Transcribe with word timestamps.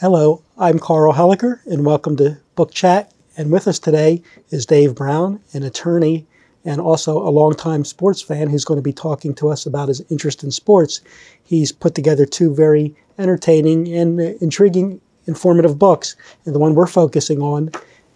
Hello, 0.00 0.44
I'm 0.56 0.78
Carl 0.78 1.12
Helliker, 1.12 1.58
and 1.66 1.84
welcome 1.84 2.14
to 2.18 2.38
Book 2.54 2.70
Chat. 2.70 3.12
And 3.36 3.50
with 3.50 3.66
us 3.66 3.80
today 3.80 4.22
is 4.48 4.64
Dave 4.64 4.94
Brown, 4.94 5.40
an 5.52 5.64
attorney 5.64 6.24
and 6.64 6.80
also 6.80 7.18
a 7.18 7.34
longtime 7.34 7.84
sports 7.84 8.22
fan 8.22 8.48
who's 8.48 8.64
going 8.64 8.78
to 8.78 8.82
be 8.82 8.92
talking 8.92 9.34
to 9.34 9.48
us 9.48 9.66
about 9.66 9.88
his 9.88 10.00
interest 10.08 10.44
in 10.44 10.52
sports. 10.52 11.00
He's 11.42 11.72
put 11.72 11.96
together 11.96 12.26
two 12.26 12.54
very 12.54 12.94
entertaining 13.18 13.92
and 13.92 14.20
intriguing, 14.20 15.00
informative 15.26 15.80
books. 15.80 16.14
And 16.44 16.54
the 16.54 16.60
one 16.60 16.76
we're 16.76 16.86
focusing 16.86 17.42
on 17.42 17.72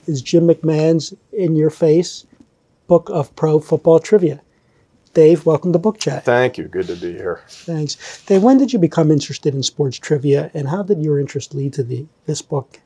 is 0.07 0.23
Jim 0.23 0.46
McMahon's 0.46 1.12
In 1.33 1.57
Your 1.57 1.71
Face 1.71 2.25
Book 2.86 3.11
of 3.11 3.35
Pro 3.35 3.58
Football 3.58 3.99
Trivia. 3.99 4.41
Dave, 5.14 5.44
welcome 5.44 5.72
to 5.72 5.79
Book 5.79 5.98
Chat. 5.98 6.25
Thank 6.25 6.57
you. 6.57 6.68
Good 6.68 6.86
to 6.86 6.96
be 6.96 7.12
here. 7.12 7.43
Thanks. 7.48 8.25
Dave, 8.25 8.43
when 8.43 8.57
did 8.57 8.72
you 8.72 8.79
become 8.79 9.11
interested 9.11 9.54
in 9.54 9.62
sports 9.62 9.98
trivia 9.98 10.50
and 10.54 10.68
how 10.68 10.82
did 10.82 11.02
your 11.02 11.21
interest 11.21 11.54
lead 11.54 11.75
to 11.75 11.82
the, 11.82 12.07
this 12.26 12.40
book? 12.40 12.80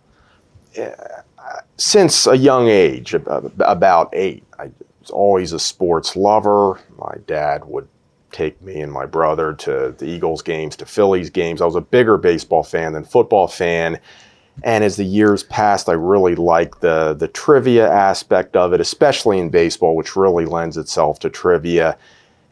Since 1.77 2.27
a 2.27 2.37
young 2.37 2.69
age, 2.69 3.15
about 3.15 4.11
eight, 4.13 4.45
I 4.59 4.71
was 5.01 5.11
always 5.11 5.53
a 5.53 5.59
sports 5.59 6.17
lover. 6.17 6.81
My 6.99 7.15
dad 7.27 7.65
would 7.65 7.89
take 8.33 8.61
me 8.61 8.81
and 8.81 8.93
my 8.93 9.07
brother 9.07 9.55
to 9.55 9.95
the 9.97 10.07
Eagles 10.07 10.43
games, 10.43 10.77
to 10.77 10.85
Phillies 10.85 11.31
games. 11.31 11.63
I 11.63 11.65
was 11.65 11.77
a 11.77 11.81
bigger 11.81 12.19
baseball 12.19 12.65
fan 12.65 12.93
than 12.93 13.05
football 13.05 13.47
fan. 13.47 14.01
And 14.65 14.83
as 14.83 14.97
the 14.97 15.05
years 15.05 15.43
passed, 15.45 15.89
I 15.89 15.93
really 15.93 16.35
liked 16.35 16.81
the 16.81 17.15
the 17.15 17.29
trivia 17.29 17.91
aspect 17.91 18.57
of 18.57 18.73
it, 18.73 18.81
especially 18.81 19.39
in 19.39 19.51
baseball, 19.51 19.95
which 19.97 20.17
really 20.17 20.47
lends 20.47 20.77
itself 20.77 21.19
to 21.21 21.31
trivia. 21.31 21.97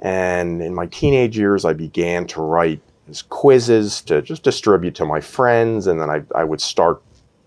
And 0.00 0.62
in 0.62 0.74
my 0.74 0.86
teenage 0.86 1.38
years, 1.38 1.64
I 1.64 1.72
began 1.72 2.26
to 2.28 2.42
write 2.42 2.80
quizzes 3.28 4.00
to 4.02 4.22
just 4.22 4.42
distribute 4.42 4.94
to 4.96 5.04
my 5.04 5.20
friends, 5.20 5.86
and 5.86 6.00
then 6.00 6.10
I, 6.10 6.22
I 6.34 6.44
would 6.44 6.60
start 6.60 7.02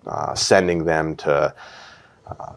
uh, 0.06 0.34
sending 0.36 0.86
them 0.86 1.16
to 1.18 1.54
uh, 2.28 2.54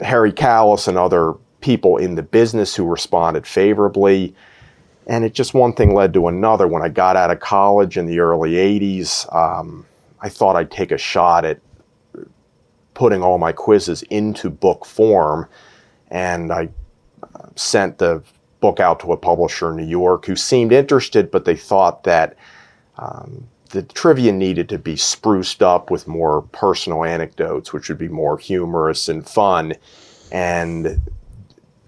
Harry 0.00 0.32
Kalas 0.32 0.88
and 0.88 0.98
other 0.98 1.34
people 1.60 1.96
in 1.96 2.14
the 2.14 2.22
business 2.22 2.74
who 2.74 2.84
responded 2.84 3.46
favorably. 3.46 4.34
And 5.06 5.24
it 5.24 5.32
just 5.34 5.54
one 5.54 5.72
thing 5.72 5.94
led 5.94 6.12
to 6.14 6.28
another. 6.28 6.68
When 6.68 6.82
I 6.82 6.88
got 6.88 7.16
out 7.16 7.30
of 7.30 7.40
college 7.40 7.96
in 7.96 8.06
the 8.06 8.20
early 8.20 8.52
80s, 8.52 9.32
um, 9.34 9.84
I 10.20 10.28
thought 10.28 10.54
I'd 10.54 10.70
take 10.70 10.92
a 10.92 10.98
shot 10.98 11.44
at 11.44 11.60
putting 12.94 13.22
all 13.22 13.38
my 13.38 13.52
quizzes 13.52 14.02
into 14.04 14.50
book 14.50 14.84
form. 14.84 15.48
And 16.10 16.52
I 16.52 16.68
uh, 17.22 17.48
sent 17.56 17.98
the 17.98 18.22
book 18.62 18.80
out 18.80 19.00
to 19.00 19.12
a 19.12 19.16
publisher 19.18 19.70
in 19.70 19.76
New 19.76 19.86
York 19.86 20.24
who 20.24 20.36
seemed 20.36 20.72
interested, 20.72 21.30
but 21.30 21.44
they 21.44 21.56
thought 21.56 22.04
that 22.04 22.36
um, 22.96 23.46
the 23.70 23.82
trivia 23.82 24.32
needed 24.32 24.68
to 24.70 24.78
be 24.78 24.96
spruced 24.96 25.62
up 25.62 25.90
with 25.90 26.08
more 26.08 26.42
personal 26.52 27.04
anecdotes, 27.04 27.72
which 27.72 27.90
would 27.90 27.98
be 27.98 28.08
more 28.08 28.38
humorous 28.38 29.08
and 29.08 29.28
fun. 29.28 29.74
And 30.30 31.02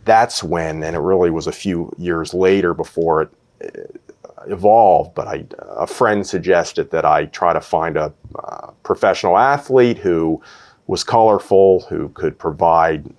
that's 0.04 0.42
when, 0.42 0.82
and 0.82 0.96
it 0.96 1.00
really 1.00 1.30
was 1.30 1.46
a 1.46 1.52
few 1.52 1.94
years 1.96 2.34
later 2.34 2.74
before 2.74 3.22
it 3.22 3.30
uh, 3.64 4.44
evolved, 4.48 5.14
but 5.14 5.28
I, 5.28 5.46
a 5.58 5.86
friend 5.86 6.26
suggested 6.26 6.90
that 6.90 7.04
I 7.04 7.26
try 7.26 7.52
to 7.52 7.60
find 7.60 7.96
a 7.96 8.12
uh, 8.34 8.70
professional 8.82 9.38
athlete 9.38 9.98
who 9.98 10.42
was 10.86 11.04
colorful, 11.04 11.80
who 11.88 12.10
could 12.10 12.38
provide 12.38 13.14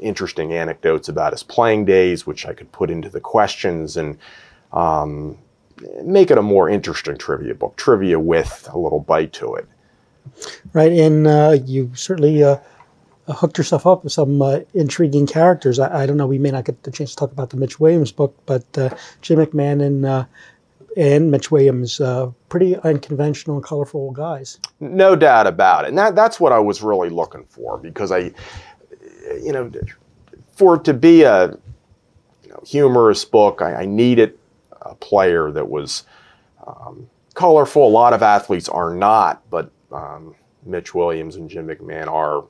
interesting 0.00 0.52
anecdotes 0.52 1.08
about 1.08 1.32
his 1.32 1.42
playing 1.42 1.84
days, 1.84 2.26
which 2.26 2.46
I 2.46 2.52
could 2.52 2.70
put 2.72 2.90
into 2.90 3.08
the 3.08 3.20
questions 3.20 3.96
and 3.96 4.18
um, 4.72 5.38
make 6.02 6.30
it 6.30 6.38
a 6.38 6.42
more 6.42 6.68
interesting 6.68 7.16
trivia 7.16 7.54
book, 7.54 7.76
trivia 7.76 8.18
with 8.18 8.68
a 8.72 8.78
little 8.78 9.00
bite 9.00 9.32
to 9.34 9.54
it. 9.54 9.66
Right, 10.72 10.92
and 10.92 11.26
uh, 11.26 11.58
you 11.64 11.90
certainly 11.94 12.42
uh, 12.42 12.58
hooked 13.28 13.58
yourself 13.58 13.86
up 13.86 14.04
with 14.04 14.12
some 14.12 14.40
uh, 14.40 14.60
intriguing 14.72 15.26
characters. 15.26 15.78
I, 15.78 16.02
I, 16.02 16.06
don't 16.06 16.16
know, 16.16 16.26
we 16.26 16.38
may 16.38 16.50
not 16.50 16.64
get 16.64 16.82
the 16.82 16.90
chance 16.90 17.10
to 17.10 17.16
talk 17.16 17.32
about 17.32 17.50
the 17.50 17.56
Mitch 17.56 17.78
Williams 17.78 18.12
book, 18.12 18.34
but 18.46 18.64
uh, 18.78 18.90
Jim 19.20 19.38
McMahon 19.38 19.82
and 19.82 20.06
uh, 20.06 20.24
and 20.96 21.30
Mitch 21.30 21.50
Williams, 21.50 22.00
uh, 22.00 22.30
pretty 22.48 22.76
unconventional 22.76 23.56
and 23.56 23.64
colorful 23.64 24.12
guys. 24.12 24.60
No 24.80 25.16
doubt 25.16 25.46
about 25.46 25.84
it. 25.84 25.88
And 25.88 25.98
that, 25.98 26.14
that's 26.14 26.38
what 26.38 26.52
I 26.52 26.58
was 26.58 26.82
really 26.82 27.08
looking 27.08 27.44
for 27.46 27.78
because 27.78 28.12
I, 28.12 28.30
you 29.42 29.52
know, 29.52 29.70
for 30.54 30.76
it 30.76 30.84
to 30.84 30.94
be 30.94 31.22
a 31.22 31.48
you 32.42 32.48
know, 32.48 32.62
humorous 32.66 33.24
book, 33.24 33.62
I, 33.62 33.74
I, 33.74 33.84
needed 33.84 34.38
a 34.82 34.94
player 34.94 35.50
that 35.50 35.68
was 35.68 36.04
um, 36.66 37.08
colorful. 37.34 37.86
A 37.86 37.88
lot 37.88 38.12
of 38.12 38.22
athletes 38.22 38.68
are 38.68 38.94
not, 38.94 39.48
but 39.50 39.70
um, 39.92 40.34
Mitch 40.64 40.94
Williams 40.94 41.36
and 41.36 41.48
Jim 41.48 41.68
McMahon 41.68 42.08
are 42.08 42.44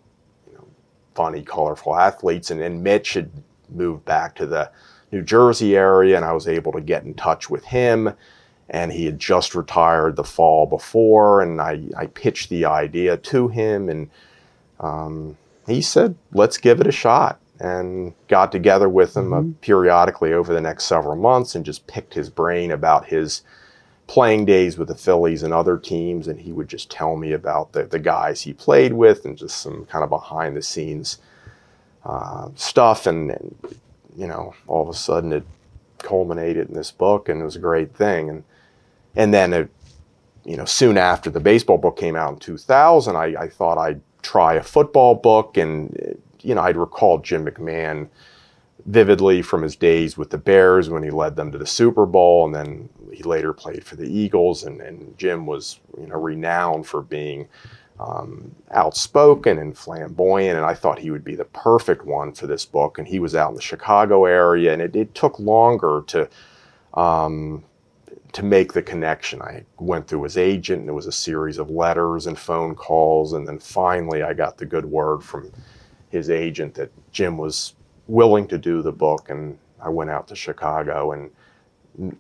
you 0.46 0.54
know, 0.54 0.66
funny, 1.14 1.42
colorful 1.42 1.96
athletes. 1.96 2.50
And, 2.50 2.60
and 2.60 2.82
Mitch 2.82 3.14
had 3.14 3.30
moved 3.70 4.04
back 4.04 4.34
to 4.36 4.46
the 4.46 4.70
New 5.12 5.22
Jersey 5.22 5.76
area, 5.76 6.16
and 6.16 6.24
I 6.24 6.32
was 6.32 6.48
able 6.48 6.72
to 6.72 6.80
get 6.80 7.04
in 7.04 7.14
touch 7.14 7.48
with 7.48 7.64
him. 7.64 8.12
And 8.70 8.90
he 8.92 9.04
had 9.04 9.18
just 9.18 9.54
retired 9.54 10.16
the 10.16 10.24
fall 10.24 10.66
before, 10.66 11.42
and 11.42 11.60
I, 11.60 11.82
I 11.96 12.06
pitched 12.06 12.48
the 12.48 12.64
idea 12.64 13.18
to 13.18 13.48
him, 13.48 13.90
and 13.90 14.10
um, 14.80 15.36
he 15.66 15.80
said, 15.80 16.16
let's 16.32 16.58
give 16.58 16.80
it 16.80 16.86
a 16.86 16.92
shot. 16.92 17.41
And 17.60 18.14
got 18.28 18.50
together 18.50 18.88
with 18.88 19.16
him 19.16 19.32
uh, 19.32 19.41
mm-hmm. 19.41 19.52
periodically 19.52 20.32
over 20.32 20.52
the 20.52 20.60
next 20.60 20.84
several 20.84 21.16
months 21.16 21.54
and 21.54 21.64
just 21.64 21.86
picked 21.86 22.14
his 22.14 22.28
brain 22.28 22.72
about 22.72 23.06
his 23.06 23.42
playing 24.06 24.44
days 24.44 24.76
with 24.76 24.88
the 24.88 24.94
Phillies 24.94 25.42
and 25.42 25.54
other 25.54 25.78
teams. 25.78 26.26
And 26.26 26.41
he 26.41 26.52
would 26.52 26.69
just 26.69 26.91
tell 26.91 27.16
me 27.16 27.32
about 27.32 27.72
the, 27.72 27.84
the 27.84 28.00
guys 28.00 28.42
he 28.42 28.52
played 28.52 28.92
with 28.92 29.25
and 29.25 29.38
just 29.38 29.58
some 29.58 29.86
kind 29.86 30.02
of 30.02 30.10
behind 30.10 30.56
the 30.56 30.62
scenes 30.62 31.19
uh, 32.04 32.48
stuff. 32.56 33.06
And, 33.06 33.31
and, 33.31 33.78
you 34.16 34.26
know, 34.26 34.54
all 34.66 34.82
of 34.82 34.88
a 34.88 34.98
sudden 34.98 35.32
it 35.32 35.44
culminated 35.98 36.69
in 36.69 36.75
this 36.75 36.91
book 36.91 37.28
and 37.28 37.41
it 37.41 37.44
was 37.44 37.56
a 37.56 37.60
great 37.60 37.94
thing. 37.94 38.28
And, 38.28 38.44
and 39.14 39.32
then, 39.32 39.52
it, 39.52 39.70
you 40.44 40.56
know, 40.56 40.64
soon 40.64 40.98
after 40.98 41.31
the 41.31 41.41
baseball 41.41 41.78
book 41.78 41.96
came 41.96 42.16
out 42.16 42.34
in 42.34 42.38
2000, 42.38 43.16
I, 43.16 43.34
I 43.38 43.48
thought 43.48 43.78
I'd 43.78 44.00
try 44.24 44.54
a 44.54 44.62
football 44.62 45.14
book. 45.14 45.56
And, 45.56 46.18
you 46.42 46.54
know, 46.54 46.62
I'd 46.62 46.76
recall 46.76 47.18
Jim 47.18 47.44
McMahon 47.46 48.08
vividly 48.86 49.40
from 49.42 49.62
his 49.62 49.76
days 49.76 50.18
with 50.18 50.30
the 50.30 50.38
Bears 50.38 50.90
when 50.90 51.02
he 51.02 51.10
led 51.10 51.36
them 51.36 51.52
to 51.52 51.58
the 51.58 51.66
Super 51.66 52.06
Bowl. 52.06 52.46
And 52.46 52.54
then 52.54 52.88
he 53.12 53.22
later 53.22 53.52
played 53.52 53.84
for 53.84 53.96
the 53.96 54.08
Eagles. 54.08 54.64
And, 54.64 54.80
and 54.80 55.16
Jim 55.16 55.46
was, 55.46 55.78
you 56.00 56.06
know, 56.06 56.18
renowned 56.18 56.86
for 56.86 57.02
being 57.02 57.48
um, 58.00 58.54
outspoken 58.72 59.58
and 59.58 59.76
flamboyant. 59.76 60.56
And 60.56 60.66
I 60.66 60.74
thought 60.74 60.98
he 60.98 61.10
would 61.10 61.24
be 61.24 61.36
the 61.36 61.44
perfect 61.44 62.04
one 62.04 62.32
for 62.32 62.46
this 62.46 62.64
book. 62.64 62.98
And 62.98 63.06
he 63.06 63.20
was 63.20 63.34
out 63.34 63.50
in 63.50 63.56
the 63.56 63.62
Chicago 63.62 64.24
area. 64.24 64.72
And 64.72 64.82
it, 64.82 64.96
it 64.96 65.14
took 65.14 65.38
longer 65.38 66.02
to, 66.08 66.28
um, 66.94 67.64
to 68.34 68.42
make 68.42 68.72
the 68.72 68.82
connection. 68.82 69.40
I 69.40 69.64
went 69.78 70.08
through 70.08 70.24
his 70.24 70.36
agent, 70.36 70.80
and 70.80 70.88
it 70.88 70.92
was 70.92 71.06
a 71.06 71.12
series 71.12 71.56
of 71.56 71.70
letters 71.70 72.26
and 72.26 72.36
phone 72.36 72.74
calls, 72.74 73.32
and 73.32 73.46
then 73.46 73.60
finally 73.60 74.22
I 74.22 74.34
got 74.34 74.58
the 74.58 74.66
good 74.66 74.84
word 74.84 75.22
from 75.22 75.52
his 76.10 76.28
agent 76.28 76.74
that 76.74 76.90
Jim 77.12 77.38
was 77.38 77.74
willing 78.08 78.48
to 78.48 78.58
do 78.58 78.82
the 78.82 78.92
book, 78.92 79.30
and 79.30 79.56
I 79.80 79.88
went 79.88 80.10
out 80.10 80.26
to 80.28 80.36
Chicago 80.36 81.12
and 81.12 81.30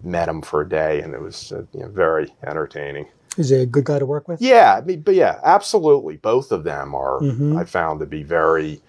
met 0.04 0.28
him 0.28 0.40
for 0.40 0.60
a 0.60 0.68
day, 0.68 1.00
and 1.00 1.14
it 1.14 1.20
was 1.20 1.50
uh, 1.50 1.64
you 1.72 1.80
know, 1.80 1.88
very 1.88 2.32
entertaining. 2.46 3.08
Is 3.36 3.48
he 3.48 3.56
a 3.56 3.66
good 3.66 3.84
guy 3.84 3.98
to 3.98 4.06
work 4.06 4.28
with? 4.28 4.40
Yeah, 4.40 4.76
I 4.76 4.82
mean, 4.82 5.00
but 5.00 5.16
yeah, 5.16 5.40
absolutely. 5.42 6.16
Both 6.18 6.52
of 6.52 6.62
them 6.62 6.94
are. 6.94 7.18
Mm-hmm. 7.18 7.56
I 7.56 7.64
found 7.64 8.00
to 8.00 8.06
be 8.06 8.22
very. 8.22 8.80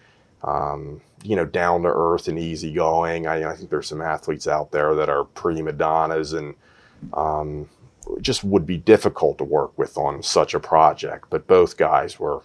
Um, 0.43 1.01
you 1.23 1.35
know, 1.35 1.45
down 1.45 1.81
to 1.81 1.87
earth 1.87 2.27
and 2.27 2.37
easygoing. 2.37 3.25
I, 3.25 3.49
I 3.49 3.55
think 3.55 3.71
there's 3.71 3.87
some 3.87 4.01
athletes 4.01 4.47
out 4.47 4.71
there 4.71 4.93
that 4.93 5.09
are 5.09 5.23
prima 5.23 5.71
donnas 5.71 6.33
and 6.33 6.53
um, 7.13 7.69
just 8.21 8.43
would 8.43 8.65
be 8.65 8.77
difficult 8.77 9.37
to 9.37 9.43
work 9.43 9.77
with 9.77 9.97
on 9.97 10.21
such 10.21 10.53
a 10.53 10.59
project. 10.59 11.25
But 11.29 11.47
both 11.47 11.77
guys 11.77 12.19
were, 12.19 12.41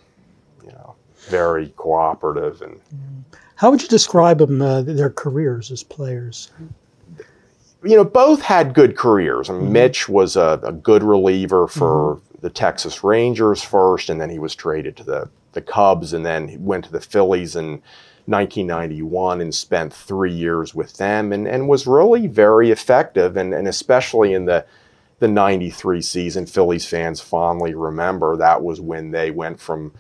you 0.65 0.73
know, 0.73 0.95
very 1.29 1.69
cooperative 1.77 2.63
and. 2.63 2.81
How 3.57 3.71
would 3.71 3.83
you 3.83 3.89
describe 3.89 4.39
them, 4.39 4.63
uh, 4.63 4.81
their 4.81 5.11
careers 5.11 5.71
as 5.71 5.83
players? 5.83 6.51
You 7.85 7.97
know, 7.97 8.05
both 8.05 8.41
had 8.41 8.73
good 8.73 8.97
careers. 8.97 9.51
I 9.51 9.53
mean, 9.53 9.65
mm-hmm. 9.65 9.73
Mitch 9.73 10.09
was 10.09 10.37
a, 10.37 10.59
a, 10.63 10.73
good 10.73 11.03
reliever 11.03 11.67
for 11.67 12.17
mm-hmm. 12.17 12.39
the 12.41 12.49
Texas 12.49 13.05
Rangers 13.05 13.63
first, 13.63 14.09
and 14.09 14.19
then 14.19 14.31
he 14.31 14.39
was 14.39 14.55
traded 14.55 14.97
to 14.97 15.05
the, 15.05 15.29
the 15.53 15.61
Cubs, 15.61 16.15
and 16.15 16.25
then 16.25 16.49
he 16.49 16.57
went 16.57 16.87
to 16.87 16.93
the 16.93 17.03
Phillies 17.03 17.55
in 17.55 17.83
1991 18.31 19.41
and 19.41 19.55
spent 19.55 19.93
three 19.93 20.33
years 20.33 20.75
with 20.75 20.97
them 20.97 21.33
and, 21.33 21.47
and 21.47 21.69
was 21.69 21.87
really 21.87 22.27
very 22.27 22.71
effective. 22.71 23.37
And, 23.37 23.53
and 23.53 23.69
especially 23.69 24.33
in 24.33 24.45
the, 24.45 24.65
the 25.19 25.29
93 25.29 26.01
season, 26.01 26.47
Phillies 26.47 26.87
fans 26.87 27.21
fondly 27.21 27.75
remember 27.75 28.37
that 28.37 28.63
was 28.63 28.81
when 28.81 29.11
they 29.11 29.31
went 29.31 29.61
from 29.61 29.93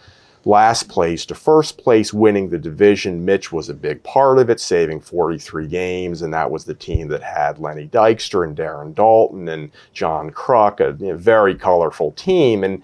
last 0.44 0.88
place 0.88 1.26
to 1.26 1.34
first 1.34 1.78
place, 1.78 2.12
winning 2.12 2.48
the 2.48 2.58
division. 2.58 3.24
Mitch 3.24 3.52
was 3.52 3.68
a 3.68 3.74
big 3.74 4.02
part 4.02 4.38
of 4.38 4.48
it, 4.48 4.60
saving 4.60 5.00
43 5.00 5.66
games, 5.66 6.22
and 6.22 6.32
that 6.32 6.50
was 6.50 6.64
the 6.64 6.74
team 6.74 7.08
that 7.08 7.22
had 7.22 7.58
Lenny 7.58 7.88
Dykstra 7.88 8.44
and 8.44 8.56
Darren 8.56 8.94
Daulton 8.94 9.52
and 9.52 9.70
John 9.92 10.30
Kruk, 10.30 10.80
a 10.80 10.96
you 11.02 11.12
know, 11.12 11.16
very 11.18 11.54
colorful 11.54 12.12
team. 12.12 12.64
And 12.64 12.82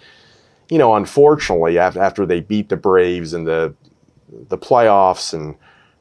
you 0.68 0.78
know, 0.78 0.94
unfortunately, 0.94 1.78
after, 1.78 2.26
they 2.26 2.40
beat 2.40 2.68
the 2.68 2.76
Braves 2.76 3.32
in 3.34 3.44
the 3.44 3.74
the 4.48 4.58
playoffs 4.58 5.32
and 5.32 5.56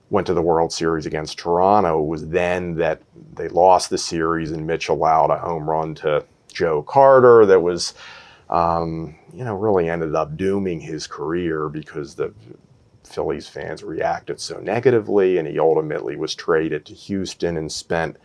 went 0.09 0.27
to 0.27 0.33
the 0.33 0.41
World 0.41 0.71
Series 0.71 1.05
against 1.05 1.39
Toronto, 1.39 2.01
was 2.01 2.27
then 2.29 2.75
that 2.75 3.01
they 3.33 3.47
lost 3.49 3.89
the 3.89 3.97
series 3.97 4.51
and 4.51 4.65
Mitch 4.67 4.89
allowed 4.89 5.31
a 5.31 5.37
home 5.37 5.69
run 5.69 5.95
to 5.95 6.23
Joe 6.53 6.83
Carter 6.83 7.45
that 7.45 7.59
was, 7.59 7.93
um, 8.49 9.15
you 9.33 9.43
know, 9.43 9.55
really 9.55 9.89
ended 9.89 10.15
up 10.15 10.37
dooming 10.37 10.79
his 10.79 11.07
career 11.07 11.69
because 11.69 12.15
the 12.15 12.33
Phillies 13.03 13.47
fans 13.47 13.83
reacted 13.83 14.39
so 14.39 14.59
negatively, 14.59 15.37
and 15.37 15.47
he 15.47 15.59
ultimately 15.59 16.15
was 16.15 16.35
traded 16.35 16.85
to 16.85 16.93
Houston 16.93 17.57
and 17.57 17.71
spent 17.71 18.17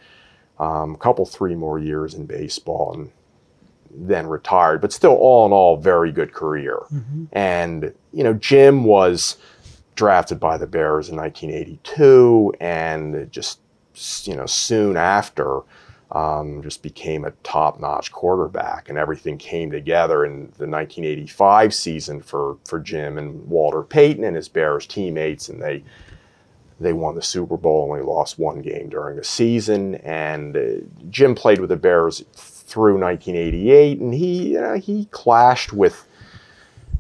um, 0.59 0.95
a 0.95 0.99
couple, 0.99 1.27
three 1.27 1.55
more 1.55 1.79
years 1.79 2.15
in 2.15 2.27
baseball 2.27 2.93
and 2.95 3.11
then 3.91 4.27
retired. 4.27 4.81
But 4.81 4.93
still, 4.93 5.17
all 5.17 5.47
in 5.47 5.53
all, 5.53 5.77
very 5.77 6.13
good 6.13 6.33
career. 6.33 6.79
Mm-hmm. 6.93 7.25
And 7.33 7.95
you 8.13 8.25
know, 8.25 8.35
Jim 8.35 8.85
was 8.85 9.37
drafted 9.97 10.41
by 10.41 10.57
the 10.57 10.67
Bears 10.67 11.09
in 11.09 11.17
1982, 11.17 12.55
and 12.61 13.31
just 13.31 13.61
you 14.25 14.35
know 14.35 14.47
soon 14.47 14.97
after, 14.97 15.61
um, 16.13 16.63
just 16.63 16.83
became 16.83 17.25
a 17.25 17.33
top-notch 17.43 18.11
quarterback, 18.13 18.89
and 18.89 18.99
everything 18.99 19.39
came 19.39 19.71
together 19.71 20.25
in 20.25 20.53
the 20.59 20.67
1985 20.67 21.75
season 21.75 22.21
for 22.21 22.57
for 22.65 22.81
Jim 22.81 23.19
and 23.19 23.47
Walter 23.49 23.83
Payton 23.83 24.25
and 24.25 24.37
his 24.37 24.49
Bears 24.49 24.87
teammates, 24.87 25.49
and 25.49 25.63
they 25.63 25.85
they 26.81 26.95
won 26.95 27.15
the 27.15 27.23
Super 27.23 27.59
Bowl, 27.59 27.91
only 27.91 28.03
lost 28.03 28.39
one 28.39 28.63
game 28.63 28.89
during 28.89 29.17
the 29.17 29.25
season, 29.25 29.97
and 29.97 30.57
uh, 30.57 30.85
Jim 31.11 31.35
played 31.35 31.61
with 31.61 31.69
the 31.69 31.77
Bears 31.77 32.25
through 32.33 32.99
1988, 32.99 34.01
and 34.01 34.15
he 34.15 34.53
you 34.53 34.61
know, 34.61 34.75
he 34.77 35.05
clashed 35.07 35.73
with 35.73 36.07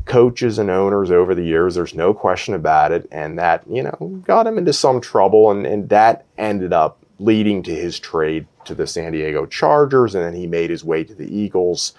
coaches 0.04 0.58
and 0.58 0.70
owners 0.70 1.10
over 1.10 1.34
the 1.34 1.44
years. 1.44 1.74
There's 1.74 1.94
no 1.94 2.12
question 2.14 2.54
about 2.54 2.92
it. 2.92 3.08
And 3.10 3.38
that, 3.38 3.64
you 3.68 3.82
know, 3.82 4.22
got 4.24 4.46
him 4.46 4.58
into 4.58 4.72
some 4.72 5.00
trouble. 5.00 5.50
And, 5.50 5.66
and 5.66 5.88
that 5.88 6.26
ended 6.38 6.72
up 6.72 7.04
leading 7.18 7.62
to 7.64 7.74
his 7.74 7.98
trade 7.98 8.46
to 8.64 8.74
the 8.74 8.86
San 8.86 9.12
Diego 9.12 9.46
Chargers. 9.46 10.14
And 10.14 10.24
then 10.24 10.34
he 10.34 10.46
made 10.46 10.70
his 10.70 10.84
way 10.84 11.04
to 11.04 11.14
the 11.14 11.32
Eagles, 11.34 11.94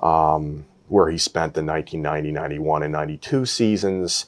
um, 0.00 0.64
where 0.88 1.10
he 1.10 1.18
spent 1.18 1.54
the 1.54 1.62
1990, 1.62 2.32
91, 2.32 2.82
and 2.82 2.92
92 2.92 3.46
seasons. 3.46 4.26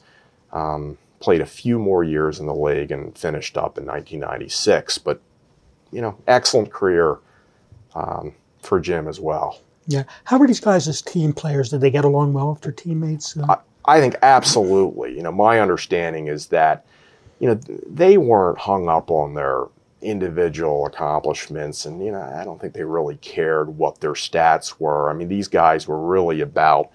Um, 0.51 0.97
played 1.19 1.39
a 1.41 1.45
few 1.45 1.79
more 1.79 2.03
years 2.03 2.39
in 2.39 2.47
the 2.47 2.53
league 2.53 2.91
and 2.91 3.17
finished 3.17 3.55
up 3.55 3.77
in 3.77 3.85
1996. 3.85 4.97
But, 4.97 5.21
you 5.91 6.01
know, 6.01 6.17
excellent 6.27 6.71
career 6.71 7.19
um, 7.95 8.33
for 8.61 8.79
Jim 8.79 9.07
as 9.07 9.19
well. 9.19 9.61
Yeah. 9.87 10.03
How 10.25 10.37
were 10.37 10.47
these 10.47 10.59
guys 10.59 10.87
as 10.87 11.01
team 11.01 11.33
players? 11.33 11.69
Did 11.69 11.81
they 11.81 11.91
get 11.91 12.05
along 12.05 12.33
well 12.33 12.51
with 12.51 12.61
their 12.61 12.71
teammates? 12.71 13.35
Uh, 13.35 13.57
I, 13.85 13.97
I 13.97 13.99
think 13.99 14.15
absolutely. 14.21 15.15
You 15.15 15.23
know, 15.23 15.31
my 15.31 15.59
understanding 15.59 16.27
is 16.27 16.47
that, 16.47 16.85
you 17.39 17.47
know, 17.47 17.59
they 17.87 18.17
weren't 18.17 18.59
hung 18.59 18.87
up 18.87 19.09
on 19.09 19.33
their 19.33 19.65
individual 20.01 20.87
accomplishments 20.87 21.85
and 21.85 22.03
you 22.03 22.11
know 22.11 22.21
I 22.21 22.43
don't 22.43 22.59
think 22.59 22.73
they 22.73 22.83
really 22.83 23.17
cared 23.17 23.77
what 23.77 24.01
their 24.01 24.13
stats 24.13 24.79
were. 24.79 25.09
I 25.09 25.13
mean 25.13 25.27
these 25.27 25.47
guys 25.47 25.87
were 25.87 25.99
really 25.99 26.41
about 26.41 26.89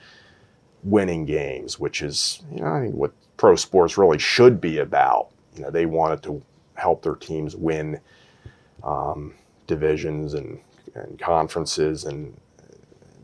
winning 0.82 1.24
games, 1.24 1.78
which 1.78 2.02
is 2.02 2.42
you 2.50 2.60
know 2.60 2.72
I 2.72 2.80
think 2.80 2.94
what 2.94 3.12
pro 3.36 3.54
sports 3.54 3.96
really 3.96 4.18
should 4.18 4.60
be 4.60 4.78
about. 4.78 5.28
You 5.54 5.62
know 5.62 5.70
they 5.70 5.86
wanted 5.86 6.22
to 6.24 6.42
help 6.74 7.02
their 7.02 7.14
teams 7.14 7.54
win 7.54 8.00
um, 8.82 9.34
divisions 9.66 10.34
and, 10.34 10.60
and 10.94 11.18
conferences 11.18 12.04
and 12.04 12.36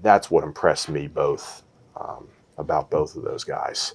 that's 0.02 0.31
what 0.31 0.44
impressed 0.44 0.88
me 0.88 1.06
both 1.06 1.62
um, 1.96 2.28
about 2.58 2.90
both 2.90 3.16
of 3.16 3.22
those 3.22 3.44
guys. 3.44 3.94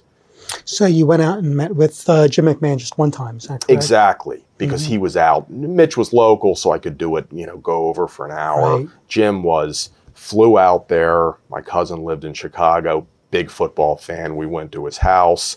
So 0.64 0.86
you 0.86 1.04
went 1.04 1.22
out 1.22 1.38
and 1.38 1.56
met 1.56 1.74
with 1.74 2.08
uh, 2.08 2.28
Jim 2.28 2.46
McMahon 2.46 2.78
just 2.78 2.96
one 2.96 3.10
time, 3.10 3.38
is? 3.38 3.48
Exactly, 3.68 4.44
because 4.56 4.82
mm-hmm. 4.82 4.92
he 4.92 4.98
was 4.98 5.16
out. 5.16 5.50
Mitch 5.50 5.96
was 5.96 6.12
local, 6.12 6.54
so 6.54 6.70
I 6.70 6.78
could 6.78 6.96
do 6.96 7.16
it. 7.16 7.26
You 7.32 7.46
know, 7.46 7.58
go 7.58 7.88
over 7.88 8.06
for 8.06 8.24
an 8.24 8.32
hour. 8.32 8.78
Right. 8.78 8.88
Jim 9.08 9.42
was 9.42 9.90
flew 10.14 10.58
out 10.58 10.88
there. 10.88 11.34
My 11.48 11.60
cousin 11.60 12.04
lived 12.04 12.24
in 12.24 12.34
Chicago. 12.34 13.06
Big 13.30 13.50
football 13.50 13.96
fan. 13.96 14.36
We 14.36 14.46
went 14.46 14.72
to 14.72 14.86
his 14.86 14.98
house 14.98 15.56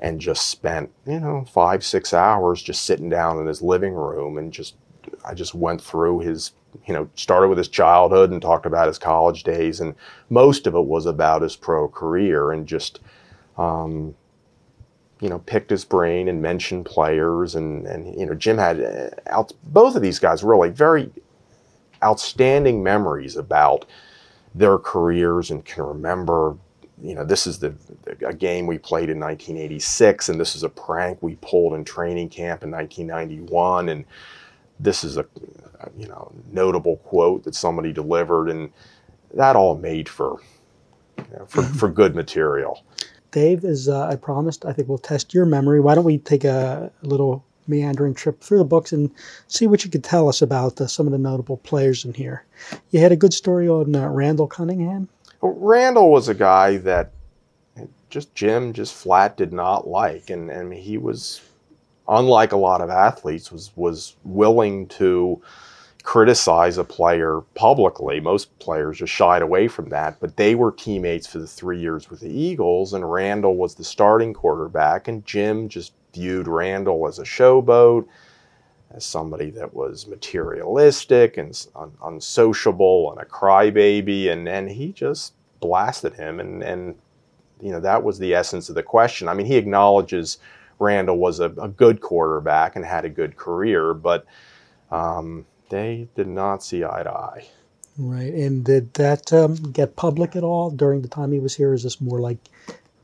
and 0.00 0.20
just 0.20 0.48
spent 0.48 0.90
you 1.06 1.18
know 1.18 1.44
five 1.50 1.84
six 1.84 2.14
hours 2.14 2.62
just 2.62 2.84
sitting 2.84 3.08
down 3.08 3.38
in 3.40 3.46
his 3.46 3.62
living 3.62 3.94
room 3.94 4.38
and 4.38 4.52
just 4.52 4.76
I 5.24 5.34
just 5.34 5.54
went 5.54 5.80
through 5.80 6.20
his 6.20 6.52
you 6.86 6.94
know, 6.94 7.08
started 7.14 7.48
with 7.48 7.58
his 7.58 7.68
childhood 7.68 8.30
and 8.30 8.40
talked 8.40 8.66
about 8.66 8.88
his 8.88 8.98
college 8.98 9.42
days, 9.42 9.80
and 9.80 9.94
most 10.30 10.66
of 10.66 10.74
it 10.74 10.84
was 10.84 11.06
about 11.06 11.42
his 11.42 11.56
pro 11.56 11.88
career 11.88 12.52
and 12.52 12.66
just, 12.66 13.00
um, 13.56 14.14
you 15.20 15.28
know, 15.28 15.38
picked 15.40 15.70
his 15.70 15.84
brain 15.84 16.28
and 16.28 16.40
mentioned 16.42 16.86
players, 16.86 17.54
and 17.54 17.86
and 17.86 18.18
you 18.18 18.26
know, 18.26 18.34
Jim 18.34 18.58
had 18.58 18.80
uh, 18.80 19.10
out, 19.26 19.52
both 19.64 19.96
of 19.96 20.02
these 20.02 20.18
guys 20.18 20.42
really 20.42 20.70
very 20.70 21.10
outstanding 22.02 22.82
memories 22.82 23.36
about 23.36 23.84
their 24.54 24.78
careers 24.78 25.50
and 25.50 25.64
can 25.64 25.84
remember. 25.84 26.56
You 27.00 27.14
know, 27.14 27.24
this 27.24 27.46
is 27.46 27.60
the 27.60 27.74
a 28.26 28.34
game 28.34 28.66
we 28.66 28.78
played 28.78 29.08
in 29.08 29.20
1986, 29.20 30.28
and 30.28 30.40
this 30.40 30.56
is 30.56 30.64
a 30.64 30.68
prank 30.68 31.22
we 31.22 31.36
pulled 31.36 31.74
in 31.74 31.84
training 31.84 32.28
camp 32.28 32.64
in 32.64 32.70
1991, 32.70 33.88
and 33.88 34.04
this 34.80 35.04
is 35.04 35.16
a 35.16 35.26
you 35.96 36.08
know 36.08 36.32
notable 36.50 36.96
quote 36.98 37.44
that 37.44 37.54
somebody 37.54 37.92
delivered, 37.92 38.48
and 38.48 38.70
that 39.34 39.56
all 39.56 39.76
made 39.76 40.08
for 40.08 40.40
you 41.16 41.36
know, 41.36 41.46
for 41.46 41.62
for 41.62 41.88
good 41.88 42.14
material. 42.14 42.84
Dave, 43.30 43.64
as 43.64 43.88
uh, 43.88 44.06
I 44.06 44.16
promised, 44.16 44.64
I 44.64 44.72
think 44.72 44.88
we'll 44.88 44.98
test 44.98 45.34
your 45.34 45.44
memory. 45.44 45.80
Why 45.80 45.94
don't 45.94 46.04
we 46.04 46.18
take 46.18 46.44
a, 46.44 46.90
little 47.02 47.44
meandering 47.66 48.14
trip 48.14 48.40
through 48.40 48.56
the 48.56 48.64
books 48.64 48.92
and 48.92 49.10
see 49.46 49.66
what 49.66 49.84
you 49.84 49.90
could 49.90 50.02
tell 50.02 50.26
us 50.26 50.40
about 50.40 50.80
uh, 50.80 50.86
some 50.86 51.06
of 51.06 51.12
the 51.12 51.18
notable 51.18 51.58
players 51.58 52.06
in 52.06 52.14
here? 52.14 52.44
You 52.90 53.00
had 53.00 53.12
a 53.12 53.16
good 53.16 53.34
story 53.34 53.68
on 53.68 53.94
uh, 53.94 54.08
Randall 54.08 54.46
Cunningham. 54.46 55.08
Well, 55.42 55.54
Randall 55.58 56.10
was 56.10 56.28
a 56.28 56.34
guy 56.34 56.78
that 56.78 57.12
just 58.08 58.34
Jim 58.34 58.72
just 58.72 58.94
flat 58.94 59.36
did 59.36 59.52
not 59.52 59.86
like, 59.86 60.30
and 60.30 60.50
and 60.50 60.72
he 60.72 60.96
was 60.96 61.42
unlike 62.08 62.52
a 62.52 62.56
lot 62.56 62.80
of 62.80 62.90
athletes, 62.90 63.52
was 63.52 63.72
was 63.76 64.16
willing 64.24 64.86
to 64.88 65.40
criticize 66.02 66.78
a 66.78 66.84
player 66.84 67.42
publicly. 67.54 68.18
Most 68.18 68.58
players 68.60 68.98
just 68.98 69.12
shied 69.12 69.42
away 69.42 69.68
from 69.68 69.90
that, 69.90 70.18
but 70.20 70.36
they 70.36 70.54
were 70.54 70.72
teammates 70.72 71.26
for 71.26 71.38
the 71.38 71.46
three 71.46 71.78
years 71.78 72.08
with 72.08 72.20
the 72.20 72.30
Eagles, 72.30 72.94
and 72.94 73.10
Randall 73.10 73.56
was 73.56 73.74
the 73.74 73.84
starting 73.84 74.32
quarterback, 74.32 75.08
and 75.08 75.24
Jim 75.26 75.68
just 75.68 75.92
viewed 76.14 76.48
Randall 76.48 77.06
as 77.06 77.18
a 77.18 77.24
showboat, 77.24 78.06
as 78.90 79.04
somebody 79.04 79.50
that 79.50 79.74
was 79.74 80.06
materialistic 80.06 81.36
and 81.36 81.66
un- 81.76 81.92
unsociable 82.02 83.12
and 83.12 83.20
a 83.20 83.26
crybaby, 83.26 84.30
and, 84.30 84.48
and 84.48 84.70
he 84.70 84.92
just 84.92 85.34
blasted 85.60 86.14
him, 86.14 86.40
and, 86.40 86.62
and 86.62 86.94
you 87.60 87.70
know 87.70 87.80
that 87.80 88.02
was 88.02 88.18
the 88.18 88.34
essence 88.34 88.70
of 88.70 88.76
the 88.76 88.82
question. 88.82 89.28
I 89.28 89.34
mean, 89.34 89.46
he 89.46 89.56
acknowledges 89.56 90.38
Randall 90.78 91.18
was 91.18 91.40
a, 91.40 91.46
a 91.60 91.68
good 91.68 92.00
quarterback 92.00 92.76
and 92.76 92.84
had 92.84 93.04
a 93.04 93.08
good 93.08 93.36
career, 93.36 93.94
but 93.94 94.26
um, 94.90 95.46
they 95.70 96.08
did 96.14 96.28
not 96.28 96.62
see 96.62 96.84
eye 96.84 97.02
to 97.02 97.10
eye. 97.10 97.46
Right. 97.98 98.32
And 98.32 98.64
did 98.64 98.94
that 98.94 99.32
um, 99.32 99.54
get 99.54 99.96
public 99.96 100.36
at 100.36 100.44
all 100.44 100.70
during 100.70 101.02
the 101.02 101.08
time 101.08 101.32
he 101.32 101.40
was 101.40 101.56
here? 101.56 101.74
Is 101.74 101.82
this 101.82 102.00
more 102.00 102.20
like 102.20 102.38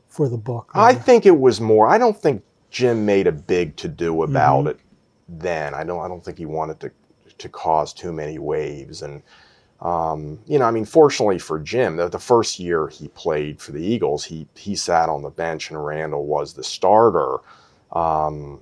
for 0.08 0.28
the 0.28 0.36
book? 0.36 0.70
Or? 0.74 0.80
I 0.80 0.94
think 0.94 1.26
it 1.26 1.38
was 1.38 1.60
more. 1.60 1.88
I 1.88 1.98
don't 1.98 2.16
think 2.16 2.44
Jim 2.70 3.04
made 3.04 3.26
a 3.26 3.32
big 3.32 3.76
to 3.76 3.88
do 3.88 4.22
about 4.22 4.60
mm-hmm. 4.60 4.68
it 4.68 4.80
then. 5.28 5.74
I 5.74 5.82
don't. 5.82 6.00
I 6.00 6.08
don't 6.08 6.24
think 6.24 6.38
he 6.38 6.46
wanted 6.46 6.78
to 6.80 6.92
to 7.38 7.48
cause 7.48 7.92
too 7.92 8.12
many 8.12 8.38
waves. 8.38 9.02
And 9.02 9.22
um, 9.80 10.38
you 10.46 10.58
know, 10.58 10.64
I 10.64 10.70
mean, 10.70 10.84
fortunately 10.84 11.38
for 11.38 11.58
Jim, 11.58 11.96
the, 11.96 12.08
the, 12.08 12.18
first 12.18 12.58
year 12.58 12.88
he 12.88 13.08
played 13.08 13.60
for 13.60 13.72
the 13.72 13.84
Eagles, 13.84 14.24
he 14.24 14.46
he 14.54 14.76
sat 14.76 15.08
on 15.08 15.22
the 15.22 15.30
bench 15.30 15.70
and 15.70 15.84
Randall 15.84 16.26
was 16.26 16.54
the 16.54 16.64
starter. 16.64 17.38
Um, 17.94 18.60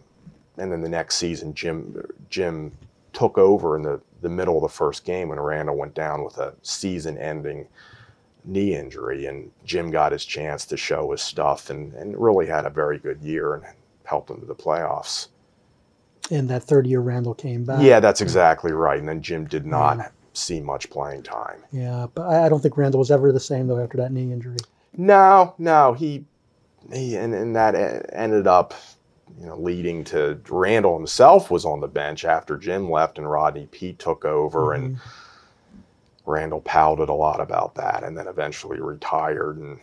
and 0.58 0.70
then 0.70 0.82
the 0.82 0.88
next 0.88 1.16
season, 1.16 1.54
Jim 1.54 2.04
Jim 2.28 2.72
took 3.12 3.38
over 3.38 3.76
in 3.76 3.82
the, 3.82 4.00
the 4.20 4.28
middle 4.28 4.56
of 4.56 4.62
the 4.62 4.68
first 4.68 5.04
game 5.04 5.28
when 5.28 5.40
Randall 5.40 5.76
went 5.76 5.94
down 5.94 6.24
with 6.24 6.38
a 6.38 6.54
season-ending 6.62 7.68
knee 8.44 8.74
injury, 8.74 9.26
and 9.26 9.50
Jim 9.64 9.90
got 9.90 10.12
his 10.12 10.24
chance 10.24 10.64
to 10.66 10.76
show 10.76 11.10
his 11.12 11.22
stuff 11.22 11.70
and, 11.70 11.92
and 11.94 12.16
really 12.18 12.46
had 12.46 12.64
a 12.64 12.70
very 12.70 12.98
good 12.98 13.20
year 13.22 13.54
and 13.54 13.64
helped 14.04 14.28
them 14.28 14.40
to 14.40 14.46
the 14.46 14.54
playoffs. 14.54 15.28
And 16.30 16.48
that 16.50 16.62
third 16.62 16.86
year, 16.86 17.00
Randall 17.00 17.34
came 17.34 17.64
back. 17.64 17.82
Yeah, 17.82 18.00
that's 18.00 18.20
exactly 18.20 18.72
right. 18.72 18.98
And 18.98 19.08
then 19.08 19.22
Jim 19.22 19.46
did 19.46 19.66
not 19.66 19.98
yeah. 19.98 20.08
see 20.32 20.60
much 20.60 20.88
playing 20.88 21.22
time. 21.22 21.62
Yeah, 21.72 22.06
but 22.14 22.26
I 22.28 22.48
don't 22.48 22.60
think 22.60 22.76
Randall 22.76 23.00
was 23.00 23.10
ever 23.10 23.32
the 23.32 23.40
same 23.40 23.66
though 23.66 23.82
after 23.82 23.98
that 23.98 24.12
knee 24.12 24.32
injury. 24.32 24.58
No, 24.96 25.54
no, 25.58 25.92
he, 25.92 26.24
he 26.92 27.16
and, 27.16 27.34
and 27.34 27.56
that 27.56 27.74
ended 28.12 28.46
up 28.46 28.74
you 29.38 29.46
know, 29.46 29.56
leading 29.56 30.04
to 30.04 30.40
Randall 30.48 30.96
himself 30.96 31.50
was 31.50 31.64
on 31.64 31.80
the 31.80 31.88
bench 31.88 32.24
after 32.24 32.56
Jim 32.56 32.90
left 32.90 33.18
and 33.18 33.30
Rodney 33.30 33.66
Peete 33.66 33.98
took 33.98 34.24
over, 34.24 34.68
mm-hmm. 34.68 34.84
and 34.84 35.00
Randall 36.26 36.60
pouted 36.60 37.08
a 37.08 37.14
lot 37.14 37.40
about 37.40 37.74
that, 37.76 38.04
and 38.04 38.16
then 38.16 38.26
eventually 38.26 38.80
retired. 38.80 39.58
And 39.58 39.78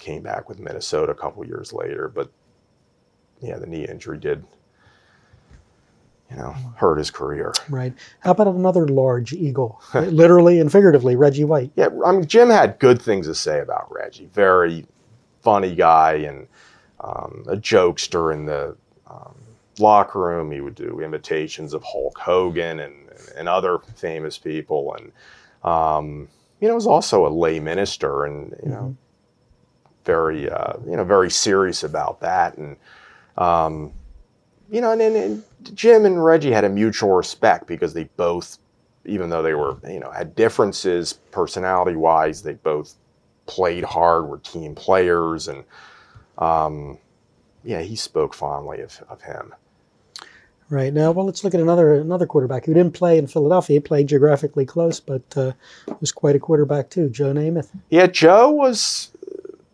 came 0.00 0.22
back 0.22 0.48
with 0.48 0.58
Minnesota 0.58 1.12
a 1.12 1.14
couple 1.14 1.46
years 1.46 1.72
later. 1.72 2.08
But 2.08 2.30
yeah, 3.40 3.58
the 3.58 3.66
knee 3.66 3.86
injury 3.86 4.18
did, 4.18 4.44
you 6.30 6.36
know, 6.36 6.54
hurt 6.76 6.96
his 6.96 7.10
career. 7.10 7.52
Right. 7.68 7.94
How 8.20 8.32
about 8.32 8.48
another 8.48 8.88
large 8.88 9.32
eagle, 9.32 9.80
literally 9.94 10.58
and 10.58 10.72
figuratively, 10.72 11.14
Reggie 11.14 11.44
White? 11.44 11.70
Yeah, 11.76 11.90
I 12.04 12.12
mean, 12.12 12.26
Jim 12.26 12.50
had 12.50 12.78
good 12.78 13.00
things 13.00 13.26
to 13.26 13.34
say 13.34 13.60
about 13.60 13.92
Reggie. 13.92 14.26
Very 14.32 14.86
funny 15.42 15.74
guy 15.74 16.14
and 16.14 16.48
um, 17.02 17.44
a 17.48 17.56
jokester 17.56 18.32
in 18.34 18.46
the 18.46 18.76
um, 19.06 19.34
locker 19.78 20.20
room. 20.20 20.50
He 20.50 20.60
would 20.60 20.74
do 20.74 21.00
imitations 21.00 21.74
of 21.74 21.82
Hulk 21.82 22.18
Hogan 22.18 22.80
and, 22.80 23.08
and 23.36 23.48
other 23.48 23.78
famous 23.96 24.38
people. 24.38 24.96
And, 24.98 25.12
um, 25.64 26.28
you 26.60 26.68
know, 26.68 26.74
was 26.74 26.86
also 26.86 27.26
a 27.26 27.30
lay 27.30 27.60
minister 27.60 28.24
and, 28.24 28.54
you 28.62 28.70
know, 28.70 28.76
mm-hmm. 28.76 29.92
very, 30.04 30.50
uh, 30.50 30.74
you 30.86 30.96
know, 30.96 31.04
very 31.04 31.30
serious 31.30 31.82
about 31.82 32.20
that. 32.20 32.56
And, 32.56 32.76
um, 33.38 33.92
you 34.70 34.80
know, 34.80 34.92
and, 34.92 35.02
and, 35.02 35.44
Jim 35.74 36.06
and 36.06 36.24
Reggie 36.24 36.52
had 36.52 36.64
a 36.64 36.70
mutual 36.70 37.12
respect 37.12 37.66
because 37.66 37.92
they 37.92 38.04
both, 38.16 38.56
even 39.04 39.28
though 39.28 39.42
they 39.42 39.52
were, 39.52 39.76
you 39.86 40.00
know, 40.00 40.10
had 40.10 40.34
differences 40.34 41.12
personality 41.32 41.96
wise, 41.96 42.40
they 42.40 42.54
both 42.54 42.94
played 43.44 43.84
hard, 43.84 44.26
were 44.26 44.38
team 44.38 44.74
players. 44.74 45.48
And, 45.48 45.64
um, 46.40 46.98
yeah, 47.62 47.82
he 47.82 47.96
spoke 47.96 48.34
fondly 48.34 48.80
of, 48.80 49.02
of 49.08 49.22
him. 49.22 49.54
Right 50.70 50.92
now, 50.92 51.10
well, 51.10 51.26
let's 51.26 51.42
look 51.42 51.52
at 51.52 51.60
another 51.60 51.94
another 51.94 52.26
quarterback 52.26 52.64
who 52.64 52.74
didn't 52.74 52.94
play 52.94 53.18
in 53.18 53.26
Philadelphia. 53.26 53.74
He 53.74 53.80
played 53.80 54.06
geographically 54.06 54.64
close, 54.64 55.00
but 55.00 55.36
uh, 55.36 55.52
was 55.98 56.12
quite 56.12 56.36
a 56.36 56.38
quarterback 56.38 56.90
too. 56.90 57.08
Joe 57.08 57.32
Namath. 57.32 57.70
Yeah, 57.90 58.06
Joe 58.06 58.50
was 58.50 59.10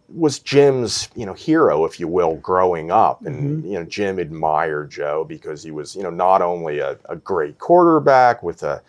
was 0.08 0.38
Jim's 0.38 1.10
you 1.14 1.26
know 1.26 1.34
hero, 1.34 1.84
if 1.84 2.00
you 2.00 2.08
will, 2.08 2.36
growing 2.36 2.90
up, 2.90 3.24
and 3.26 3.58
mm-hmm. 3.58 3.68
you 3.68 3.74
know 3.74 3.84
Jim 3.84 4.18
admired 4.18 4.90
Joe 4.90 5.22
because 5.22 5.62
he 5.62 5.70
was 5.70 5.94
you 5.94 6.02
know 6.02 6.10
not 6.10 6.40
only 6.40 6.78
a, 6.78 6.98
a 7.10 7.16
great 7.16 7.58
quarterback 7.58 8.42
with 8.42 8.62
a 8.62 8.80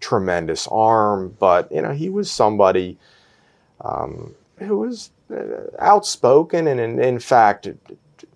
tremendous 0.00 0.68
arm, 0.68 1.34
but 1.38 1.72
you 1.72 1.80
know 1.80 1.92
he 1.92 2.10
was 2.10 2.30
somebody 2.30 2.98
um, 3.80 4.34
who 4.58 4.76
was 4.76 5.10
outspoken 5.78 6.68
and 6.68 6.80
in, 6.80 6.98
in 7.00 7.18
fact 7.18 7.68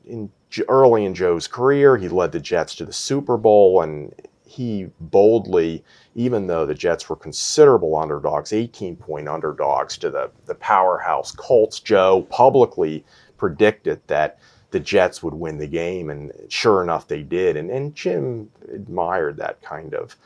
in 0.06 0.30
early 0.68 1.04
in 1.04 1.14
Joe's 1.14 1.46
career, 1.46 1.96
he 1.96 2.08
led 2.08 2.32
the 2.32 2.40
Jets 2.40 2.74
to 2.76 2.84
the 2.84 2.92
Super 2.92 3.36
Bowl, 3.36 3.82
and 3.82 4.14
he 4.44 4.88
boldly, 5.00 5.84
even 6.14 6.46
though 6.46 6.64
the 6.64 6.74
Jets 6.74 7.08
were 7.08 7.16
considerable 7.16 7.96
underdogs, 7.96 8.52
18 8.52 8.96
point 8.96 9.28
underdogs 9.28 9.98
to 9.98 10.10
the, 10.10 10.30
the 10.46 10.54
powerhouse 10.54 11.30
Colts, 11.30 11.80
Joe 11.80 12.22
publicly 12.30 13.04
predicted 13.36 14.00
that 14.06 14.38
the 14.70 14.80
Jets 14.80 15.22
would 15.22 15.34
win 15.34 15.58
the 15.58 15.66
game, 15.66 16.10
and 16.10 16.32
sure 16.48 16.82
enough, 16.82 17.08
they 17.08 17.22
did. 17.22 17.56
And, 17.56 17.70
and 17.70 17.94
Jim 17.94 18.50
admired 18.72 19.36
that 19.36 19.62
kind 19.62 19.94
of. 19.94 20.16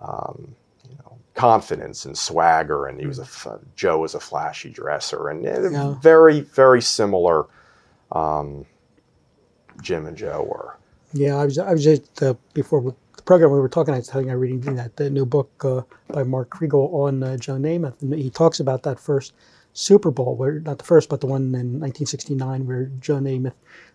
Um, 0.00 0.54
you 0.88 0.96
know, 0.96 1.18
confidence 1.34 2.04
and 2.04 2.16
swagger, 2.16 2.86
and 2.86 3.00
he 3.00 3.06
was 3.06 3.18
a 3.18 3.60
Joe 3.76 3.98
was 3.98 4.14
a 4.14 4.20
flashy 4.20 4.70
dresser, 4.70 5.28
and 5.28 5.44
yeah. 5.44 5.94
very, 6.00 6.40
very 6.40 6.82
similar 6.82 7.46
um, 8.12 8.64
Jim 9.82 10.06
and 10.06 10.16
Joe 10.16 10.42
were. 10.48 10.76
Yeah, 11.12 11.36
I 11.36 11.44
was 11.44 11.58
I 11.58 11.72
was 11.72 11.84
just 11.84 12.22
uh, 12.22 12.34
before 12.54 12.82
the 12.82 13.22
program 13.22 13.50
we 13.50 13.58
were 13.58 13.68
talking. 13.68 13.94
I 13.94 13.98
was 13.98 14.08
telling 14.08 14.28
you, 14.28 14.36
reading 14.36 14.76
that 14.76 14.96
the 14.96 15.10
new 15.10 15.26
book 15.26 15.50
uh, 15.64 15.82
by 16.08 16.22
Mark 16.22 16.50
Kriegel 16.50 16.92
on 16.92 17.22
uh, 17.22 17.36
Joe 17.36 17.54
Namath, 17.54 18.00
and 18.02 18.14
he 18.14 18.30
talks 18.30 18.60
about 18.60 18.82
that 18.82 18.98
first 18.98 19.32
Super 19.74 20.10
Bowl, 20.10 20.36
where 20.36 20.60
not 20.60 20.78
the 20.78 20.84
first, 20.84 21.08
but 21.08 21.20
the 21.20 21.26
one 21.26 21.42
in 21.42 21.80
1969, 21.80 22.66
where 22.66 22.90
Joe 23.00 23.16
Namath 23.16 23.54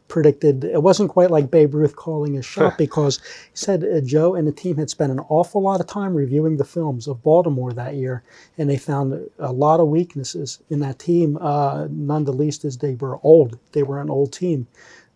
predicted 0.09 0.63
it 0.65 0.83
wasn't 0.83 1.09
quite 1.09 1.31
like 1.31 1.51
Babe 1.51 1.73
Ruth 1.73 1.95
calling 1.95 2.33
his 2.33 2.45
shot 2.45 2.77
because 2.77 3.17
he 3.17 3.55
said 3.55 3.83
uh, 3.83 4.01
Joe 4.01 4.35
and 4.35 4.47
the 4.47 4.51
team 4.51 4.77
had 4.77 4.89
spent 4.89 5.11
an 5.11 5.19
awful 5.29 5.61
lot 5.61 5.79
of 5.79 5.87
time 5.87 6.13
reviewing 6.15 6.57
the 6.57 6.65
films 6.65 7.07
of 7.07 7.23
Baltimore 7.23 7.71
that 7.73 7.95
year, 7.95 8.23
and 8.57 8.69
they 8.69 8.77
found 8.77 9.29
a 9.39 9.53
lot 9.53 9.79
of 9.79 9.87
weaknesses 9.87 10.59
in 10.69 10.79
that 10.81 10.99
team. 10.99 11.37
Uh, 11.39 11.87
none 11.89 12.25
the 12.25 12.33
least 12.33 12.65
as 12.65 12.77
they 12.77 12.95
were 12.95 13.19
old; 13.23 13.57
they 13.71 13.83
were 13.83 14.01
an 14.01 14.09
old 14.09 14.33
team. 14.33 14.67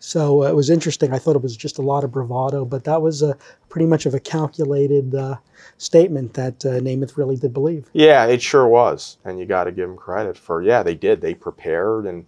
So 0.06 0.44
uh, 0.44 0.50
it 0.50 0.56
was 0.56 0.70
interesting. 0.70 1.14
I 1.14 1.18
thought 1.18 1.38
it 1.38 1.42
was 1.42 1.56
just 1.56 1.78
a 1.78 1.82
lot 1.82 2.04
of 2.04 2.12
bravado, 2.12 2.66
but 2.66 2.84
that 2.84 3.02
was 3.02 3.22
a, 3.22 3.38
pretty 3.70 3.86
much 3.86 4.06
of 4.06 4.14
a 4.14 4.20
calculated 4.20 5.16
uh, 5.16 5.38
statement 5.78 6.34
that 6.34 6.66
uh, 6.66 6.72
Namath 6.82 7.16
really 7.16 7.38
did 7.38 7.54
believe. 7.54 7.90
Yeah, 7.94 8.26
it 8.26 8.42
sure 8.42 8.68
was, 8.68 9.18
and 9.24 9.40
you 9.40 9.46
got 9.46 9.64
to 9.64 9.72
give 9.72 9.88
them 9.88 9.96
credit 9.96 10.38
for. 10.38 10.62
Yeah, 10.62 10.84
they 10.84 10.94
did. 10.94 11.22
They 11.22 11.34
prepared, 11.34 12.06
and 12.06 12.28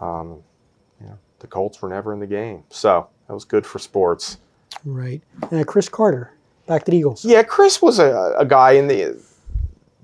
um, 0.00 0.42
you 0.98 1.08
know, 1.08 1.18
the 1.40 1.46
Colts 1.46 1.82
were 1.82 1.90
never 1.90 2.14
in 2.14 2.20
the 2.20 2.26
game, 2.26 2.62
so 2.70 3.06
that 3.28 3.34
was 3.34 3.44
good 3.44 3.66
for 3.66 3.78
sports. 3.78 4.38
Right. 4.86 5.20
And 5.50 5.66
Cris 5.66 5.90
Carter, 5.90 6.32
back 6.66 6.84
to 6.84 6.90
the 6.90 6.96
Eagles. 6.96 7.22
Yeah, 7.22 7.42
Chris 7.42 7.82
was 7.82 7.98
a, 7.98 8.34
a 8.38 8.46
guy 8.46 8.72
in 8.72 8.88
the 8.88 9.22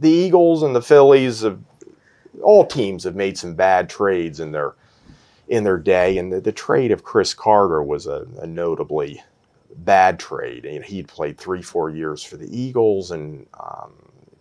the 0.00 0.10
Eagles 0.10 0.62
and 0.62 0.76
the 0.76 0.82
Phillies. 0.82 1.40
Have, 1.40 1.60
all 2.42 2.66
teams 2.66 3.04
have 3.04 3.16
made 3.16 3.38
some 3.38 3.54
bad 3.54 3.88
trades 3.88 4.38
in 4.38 4.52
their 4.52 4.74
in 5.50 5.64
their 5.64 5.78
day. 5.78 6.16
And 6.16 6.32
the, 6.32 6.40
the 6.40 6.52
trade 6.52 6.92
of 6.92 7.02
Cris 7.02 7.34
Carter 7.34 7.82
was 7.82 8.06
a, 8.06 8.26
a 8.38 8.46
notably 8.46 9.22
bad 9.76 10.18
trade. 10.18 10.64
You 10.64 10.78
know, 10.78 10.86
he'd 10.86 11.08
played 11.08 11.36
three, 11.36 11.60
four 11.60 11.90
years 11.90 12.22
for 12.22 12.36
the 12.36 12.48
Eagles, 12.56 13.10
and 13.10 13.46
um, 13.58 13.92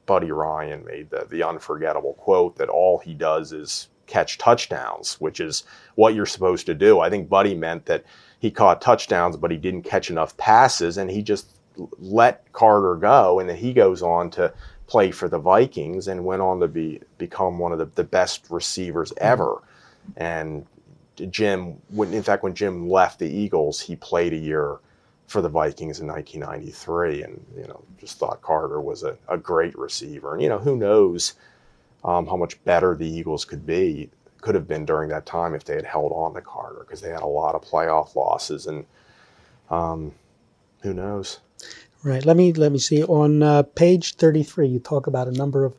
Buddy 0.06 0.32
Ryan 0.32 0.86
made 0.86 1.10
the, 1.10 1.28
the 1.30 1.44
unforgettable 1.44 2.14
quote 2.14 2.56
that 2.58 2.70
all 2.70 3.00
he 3.00 3.14
does 3.16 3.52
is 3.52 3.90
catch 4.06 4.38
touchdowns, 4.38 5.20
which 5.20 5.40
is 5.40 5.64
what 5.96 6.14
you're 6.14 6.26
supposed 6.28 6.68
to 6.68 6.76
do. 6.76 7.00
I 7.00 7.10
think 7.10 7.28
Buddy 7.28 7.56
meant 7.56 7.88
that 7.88 8.06
he 8.40 8.52
caught 8.52 8.82
touchdowns, 8.82 9.36
but 9.36 9.52
he 9.52 9.58
didn't 9.58 9.84
catch 9.84 10.12
enough 10.12 10.38
passes, 10.38 10.98
and 10.98 11.10
he 11.10 11.24
just 11.24 11.58
let 11.98 12.52
Carter 12.54 12.96
go, 12.96 13.40
and 13.40 13.50
then 13.50 13.58
he 13.58 13.74
goes 13.74 14.04
on 14.04 14.30
to 14.32 14.54
play 14.86 15.10
for 15.10 15.28
the 15.28 15.40
Vikings 15.40 16.08
and 16.08 16.26
went 16.26 16.42
on 16.42 16.60
to 16.60 16.68
be 16.68 17.02
become 17.18 17.58
one 17.58 17.72
of 17.72 17.80
the, 17.80 17.86
the 17.96 18.04
best 18.04 18.46
receivers 18.50 19.12
ever. 19.18 19.62
And 20.18 20.66
Jim, 21.28 21.82
when, 21.90 22.14
in 22.14 22.24
fact, 22.24 22.44
when 22.44 22.54
Jim 22.54 22.90
left 22.90 23.20
the 23.20 23.30
Eagles, 23.30 23.80
he 23.80 23.96
played 23.96 24.34
a 24.34 24.38
year 24.38 24.78
for 25.28 25.42
the 25.42 25.50
Vikings 25.50 26.00
in 26.00 26.08
1993, 26.08 27.24
and 27.24 27.46
you 27.56 27.68
know, 27.68 27.84
just 28.00 28.18
thought 28.18 28.42
Carter 28.42 28.82
was 28.82 29.04
a, 29.04 29.16
a 29.28 29.38
great 29.38 29.78
receiver. 29.78 30.34
And 30.34 30.42
you 30.42 30.50
know, 30.50 30.58
who 30.58 30.76
knows 30.76 31.34
um, 32.04 32.26
how 32.26 32.36
much 32.36 32.62
better 32.64 32.96
the 32.96 33.08
Eagles 33.08 33.46
could 33.46 33.66
be, 33.66 34.10
could 34.42 34.56
have 34.56 34.68
been 34.68 34.86
during 34.86 35.10
that 35.10 35.26
time 35.26 35.54
if 35.54 35.66
they 35.66 35.76
had 35.76 35.86
held 35.86 36.12
on 36.14 36.34
to 36.34 36.42
Carter, 36.42 36.80
because 36.80 37.02
they 37.02 37.10
had 37.10 37.22
a 37.22 37.28
lot 37.28 37.56
of 37.56 37.62
playoff 37.62 38.16
losses, 38.16 38.66
and 38.68 38.86
um, 39.70 40.12
who 40.82 40.94
knows. 40.94 41.40
Right. 42.02 42.26
Let 42.26 42.38
me 42.38 42.54
let 42.54 42.72
me 42.72 42.80
see. 42.80 43.04
On 43.04 43.44
uh, 43.44 43.64
page 43.64 44.16
33, 44.16 44.68
you 44.68 44.80
talk 44.80 45.08
about 45.08 45.28
a 45.28 45.32
number 45.32 45.66
of 45.66 45.74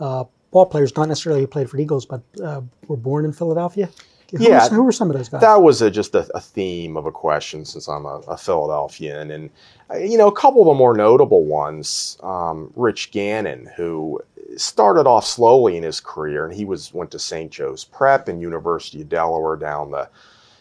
uh, 0.00 0.24
ball 0.50 0.66
players, 0.66 0.96
not 0.96 1.08
necessarily 1.08 1.42
who 1.42 1.46
played 1.46 1.68
for 1.68 1.78
Eagles, 1.78 2.06
but 2.06 2.22
uh, 2.42 2.62
were 2.86 2.96
born 2.96 3.24
in 3.24 3.32
Philadelphia. 3.32 3.88
Who 4.30 4.44
yeah, 4.44 4.58
was, 4.58 4.68
who 4.68 4.82
were 4.82 4.92
some 4.92 5.10
of 5.10 5.16
those 5.16 5.28
guys? 5.30 5.40
That 5.40 5.62
was 5.62 5.80
a, 5.80 5.90
just 5.90 6.14
a, 6.14 6.28
a, 6.34 6.40
theme 6.40 6.98
of 6.98 7.06
a 7.06 7.12
question 7.12 7.64
since 7.64 7.88
I'm 7.88 8.04
a, 8.04 8.18
a, 8.28 8.36
Philadelphian, 8.36 9.30
and 9.30 9.50
uh, 9.90 9.96
you 9.96 10.18
know 10.18 10.28
a 10.28 10.34
couple 10.34 10.60
of 10.60 10.66
the 10.66 10.74
more 10.74 10.94
notable 10.94 11.44
ones. 11.44 12.18
Um, 12.22 12.70
Rich 12.76 13.10
Gannon, 13.10 13.70
who 13.74 14.20
started 14.58 15.06
off 15.06 15.24
slowly 15.24 15.78
in 15.78 15.82
his 15.82 16.00
career, 16.00 16.44
and 16.44 16.54
he 16.54 16.66
was 16.66 16.92
went 16.92 17.10
to 17.12 17.18
St. 17.18 17.50
Joe's 17.50 17.84
Prep 17.84 18.28
and 18.28 18.42
University 18.42 19.00
of 19.00 19.08
Delaware 19.08 19.56
down 19.56 19.90
the 19.90 20.10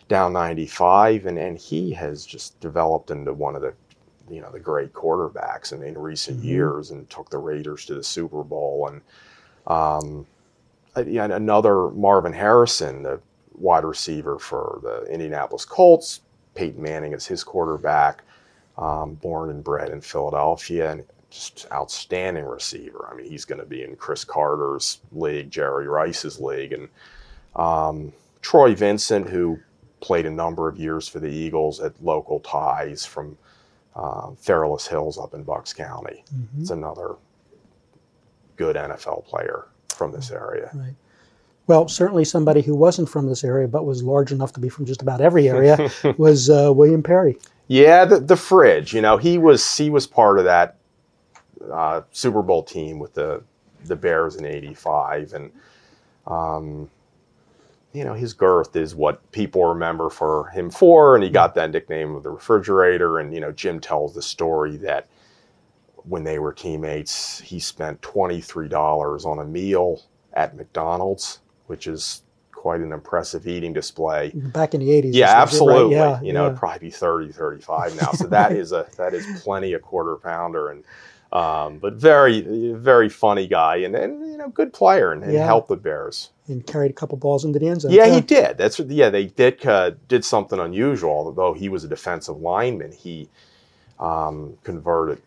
down 0.07 0.31
95, 0.31 1.25
and 1.25 1.37
and 1.37 1.57
he 1.57 1.91
has 1.91 2.25
just 2.25 2.57
developed 2.61 3.11
into 3.11 3.33
one 3.33 3.55
of 3.55 3.61
the 3.61 3.73
you 4.29 4.39
know 4.39 4.49
the 4.49 4.59
great 4.59 4.93
quarterbacks 4.93 5.73
in, 5.73 5.83
in 5.83 5.97
recent 5.97 6.37
mm-hmm. 6.37 6.47
years, 6.47 6.91
and 6.91 7.09
took 7.09 7.29
the 7.29 7.37
Raiders 7.37 7.85
to 7.85 7.95
the 7.95 8.03
Super 8.03 8.43
Bowl, 8.43 8.89
and 8.89 9.01
um, 9.67 10.25
uh, 10.95 11.03
another 11.03 11.89
Marvin 11.89 12.33
Harrison, 12.33 13.03
the 13.03 13.19
wide 13.57 13.83
receiver 13.83 14.39
for 14.39 14.79
the 14.83 15.03
Indianapolis 15.11 15.65
Colts. 15.65 16.21
Peyton 16.55 16.81
Manning 16.81 17.13
is 17.13 17.25
his 17.25 17.43
quarterback, 17.43 18.23
um, 18.77 19.15
born 19.15 19.49
and 19.49 19.63
bred 19.63 19.89
in 19.89 20.01
Philadelphia, 20.01 20.91
and 20.91 21.03
just 21.29 21.67
outstanding 21.71 22.45
receiver. 22.45 23.07
I 23.11 23.15
mean, 23.15 23.29
he's 23.29 23.45
going 23.45 23.59
to 23.59 23.65
be 23.65 23.83
in 23.83 23.95
Cris 23.95 24.23
Carter's 24.23 25.01
league, 25.11 25.51
Jerry 25.51 25.87
Rice's 25.87 26.39
league, 26.39 26.73
and 26.73 26.89
um, 27.55 28.13
Troy 28.41 28.75
Vincent, 28.75 29.29
who 29.29 29.59
played 29.99 30.25
a 30.25 30.31
number 30.31 30.67
of 30.67 30.77
years 30.77 31.07
for 31.07 31.19
the 31.19 31.29
Eagles 31.29 31.79
at 31.79 32.01
local 32.03 32.39
ties 32.39 33.05
from 33.05 33.37
uh, 33.95 34.31
Fairless 34.37 34.87
Hills 34.87 35.17
up 35.17 35.33
in 35.33 35.43
Bucks 35.43 35.73
County. 35.73 36.23
Mm-hmm. 36.33 36.61
It's 36.61 36.69
another 36.69 37.15
good 38.55 38.75
NFL 38.75 39.25
player 39.25 39.67
from 39.89 40.11
this 40.11 40.31
area. 40.31 40.71
Right. 40.73 40.95
Well, 41.67 41.87
certainly 41.89 42.23
somebody 42.23 42.61
who 42.61 42.75
wasn't 42.75 43.09
from 43.09 43.27
this 43.27 43.43
area 43.43 43.67
but 43.67 43.85
was 43.85 44.01
large 44.01 44.31
enough 44.31 44.53
to 44.53 44.59
be 44.59 44.69
from 44.69 44.85
just 44.85 45.01
about 45.01 45.21
every 45.21 45.49
area 45.49 45.91
was 46.17 46.49
uh, 46.49 46.71
William 46.73 47.03
Perry. 47.03 47.37
Yeah, 47.67 48.05
the, 48.05 48.19
the 48.19 48.37
fridge. 48.37 48.93
You 48.93 49.01
know, 49.01 49.17
he 49.17 49.37
was 49.37 49.77
he 49.77 49.89
was 49.89 50.07
part 50.07 50.39
of 50.39 50.45
that 50.45 50.77
uh, 51.71 52.01
Super 52.11 52.41
Bowl 52.41 52.63
team 52.63 52.99
with 52.99 53.13
the 53.13 53.43
the 53.85 53.95
Bears 53.95 54.35
in 54.35 54.45
'85, 54.45 55.33
and 55.33 55.51
um, 56.25 56.89
you 57.93 58.03
know, 58.03 58.13
his 58.13 58.33
girth 58.33 58.75
is 58.75 58.95
what 58.95 59.31
people 59.31 59.65
remember 59.65 60.09
for 60.09 60.47
him 60.49 60.69
for, 60.69 61.15
and 61.15 61.23
he 61.23 61.29
got 61.29 61.55
that 61.55 61.71
nickname 61.71 62.15
of 62.15 62.23
the 62.23 62.29
refrigerator. 62.29 63.19
And 63.19 63.33
you 63.33 63.41
know, 63.41 63.51
Jim 63.51 63.79
tells 63.79 64.13
the 64.13 64.21
story 64.21 64.77
that 64.77 65.07
when 66.03 66.23
they 66.23 66.39
were 66.39 66.53
teammates, 66.53 67.39
he 67.39 67.59
spent 67.59 68.01
twenty 68.01 68.39
three 68.39 68.69
dollars 68.69 69.25
on 69.25 69.39
a 69.39 69.45
meal 69.45 70.03
at 70.33 70.55
McDonald's, 70.55 71.39
which 71.67 71.87
is 71.87 72.23
quite 72.51 72.81
an 72.81 72.91
impressive 72.91 73.47
eating 73.47 73.71
display. 73.71 74.31
Back 74.33 74.73
in 74.73 74.79
the 74.81 74.89
80s. 74.89 75.11
Yeah, 75.13 75.41
absolutely. 75.41 75.95
Right? 75.95 76.19
Yeah, 76.19 76.21
you 76.21 76.33
know, 76.33 76.41
yeah. 76.41 76.47
it'd 76.47 76.57
probably 76.59 76.87
be 76.87 76.91
30, 76.91 77.31
35 77.31 78.01
now. 78.01 78.11
So 78.11 78.27
that 78.27 78.51
is 78.61 78.71
a 78.71 78.87
that 78.97 79.13
is 79.13 79.25
plenty 79.43 79.73
a 79.73 79.79
quarter 79.79 80.15
pounder 80.15 80.69
and 80.69 80.83
um, 81.31 81.77
but 81.79 81.93
very 81.93 82.41
very 82.73 83.09
funny 83.09 83.47
guy 83.47 83.77
and, 83.77 83.95
and 83.95 84.31
you 84.31 84.37
know 84.37 84.47
good 84.49 84.73
player 84.73 85.11
and, 85.11 85.23
and 85.23 85.33
Yeah. 85.33 85.45
helped 85.45 85.67
the 85.69 85.75
Bears. 85.77 86.29
And 86.47 86.65
carried 86.65 86.91
a 86.91 86.93
couple 86.93 87.17
balls 87.17 87.43
into 87.43 87.59
the 87.59 87.67
end 87.67 87.81
zone. 87.81 87.91
Yeah, 87.91 88.05
too. 88.05 88.13
he 88.13 88.21
did. 88.21 88.57
That's 88.57 88.79
yeah. 88.79 89.09
They 89.09 89.25
did 89.25 89.65
uh, 89.65 89.91
did 90.07 90.23
something 90.23 90.59
unusual. 90.59 91.11
Although 91.11 91.53
he 91.53 91.67
was 91.69 91.83
a 91.83 91.87
defensive 91.89 92.39
lineman, 92.41 92.91
he 92.93 93.29
um, 93.99 94.57
converted. 94.63 95.21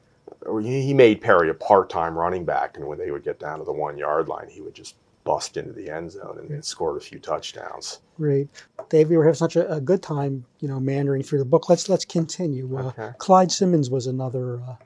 Or 0.46 0.62
he 0.62 0.80
he 0.82 0.94
made 0.94 1.20
Perry 1.20 1.50
a 1.50 1.54
part-time 1.54 2.16
running 2.16 2.46
back, 2.46 2.78
and 2.78 2.86
when 2.86 2.98
they 2.98 3.10
would 3.10 3.22
get 3.22 3.38
down 3.38 3.58
to 3.58 3.64
the 3.66 3.72
one-yard 3.72 4.28
line, 4.28 4.48
he 4.48 4.62
would 4.62 4.74
just 4.74 4.94
bust 5.24 5.56
into 5.56 5.72
the 5.72 5.90
end 5.90 6.10
zone 6.12 6.38
and, 6.40 6.50
and 6.50 6.64
scored 6.64 6.96
a 6.96 7.00
few 7.00 7.18
touchdowns. 7.18 8.00
Great. 8.16 8.48
Dave, 8.88 9.08
we 9.10 9.16
were 9.16 9.24
having 9.24 9.34
such 9.36 9.56
a, 9.56 9.70
a 9.70 9.80
good 9.80 10.02
time, 10.02 10.44
you 10.60 10.68
know, 10.68 10.80
meandering 10.80 11.22
through 11.22 11.38
the 11.38 11.44
book. 11.44 11.68
Let's 11.68 11.88
let's 11.88 12.04
continue. 12.04 12.76
Uh, 12.76 12.82
Okay. 12.90 13.10
Clyde 13.18 13.52
Simmons 13.52 13.90
was 13.90 14.06
another 14.06 14.60
uh, 14.62 14.76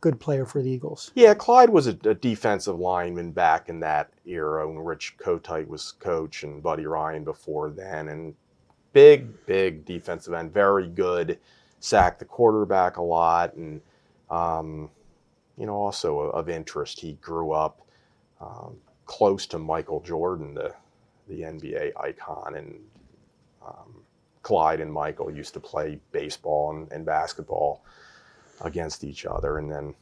good 0.00 0.18
player 0.20 0.44
for 0.44 0.62
the 0.62 0.70
Eagles. 0.70 1.10
Yeah, 1.14 1.34
Clyde 1.34 1.70
was 1.70 1.86
a, 1.86 1.96
a 2.04 2.14
defensive 2.14 2.78
lineman 2.78 3.30
back 3.32 3.68
in 3.68 3.80
that 3.80 4.10
era 4.26 4.66
when 4.68 4.78
Rich 4.78 5.16
Kotite 5.18 5.68
was 5.68 5.92
coach 5.92 6.42
and 6.42 6.62
Buddy 6.62 6.86
Ryan 6.86 7.24
before 7.24 7.70
then, 7.70 8.08
and 8.08 8.34
big, 8.92 9.46
big 9.46 9.84
defensive 9.84 10.34
end, 10.34 10.52
very 10.52 10.88
good, 10.88 11.38
sacked 11.78 12.18
the 12.18 12.24
quarterback 12.24 12.96
a 12.96 13.02
lot, 13.02 13.54
and 13.54 13.80
um, 14.30 14.90
you 15.56 15.66
know 15.66 15.74
also 15.74 16.18
of 16.18 16.48
interest. 16.48 17.00
He 17.00 17.14
grew 17.14 17.52
up 17.52 17.80
um, 18.40 18.76
close 19.10 19.44
to 19.44 19.58
Michael 19.58 20.00
Jordan, 20.00 20.54
the 20.54 20.72
the 21.26 21.40
NBA 21.40 21.92
icon, 21.96 22.54
and 22.54 22.78
um, 23.66 24.02
Clyde 24.42 24.80
and 24.80 24.92
Michael 24.92 25.32
used 25.32 25.52
to 25.54 25.60
play 25.60 25.98
baseball 26.12 26.70
and, 26.70 26.90
and 26.92 27.04
basketball 27.04 27.82
against 28.60 29.02
each 29.02 29.26
other, 29.26 29.58
and 29.58 29.70
then 29.70 29.94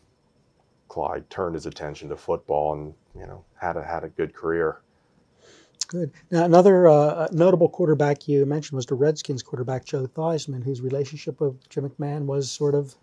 Clyde 0.88 1.28
turned 1.30 1.54
his 1.54 1.64
attention 1.64 2.10
to 2.10 2.16
football 2.16 2.74
and 2.74 2.94
you 3.18 3.26
know 3.26 3.42
had 3.56 3.78
a 3.78 3.82
had 3.82 4.04
a 4.04 4.08
good 4.10 4.34
career. 4.34 4.80
Good. 5.86 6.12
Now, 6.30 6.44
another 6.44 6.86
uh, 6.86 7.28
notable 7.32 7.70
quarterback 7.70 8.28
you 8.28 8.44
mentioned 8.44 8.76
was 8.76 8.84
the 8.84 8.94
Redskins 8.94 9.42
quarterback 9.42 9.86
Joe 9.86 10.06
Theismann, 10.06 10.62
whose 10.62 10.82
relationship 10.82 11.40
with 11.40 11.66
Jim 11.70 11.88
McMahon 11.88 12.26
was 12.26 12.50
sort 12.50 12.74
of 12.74 12.94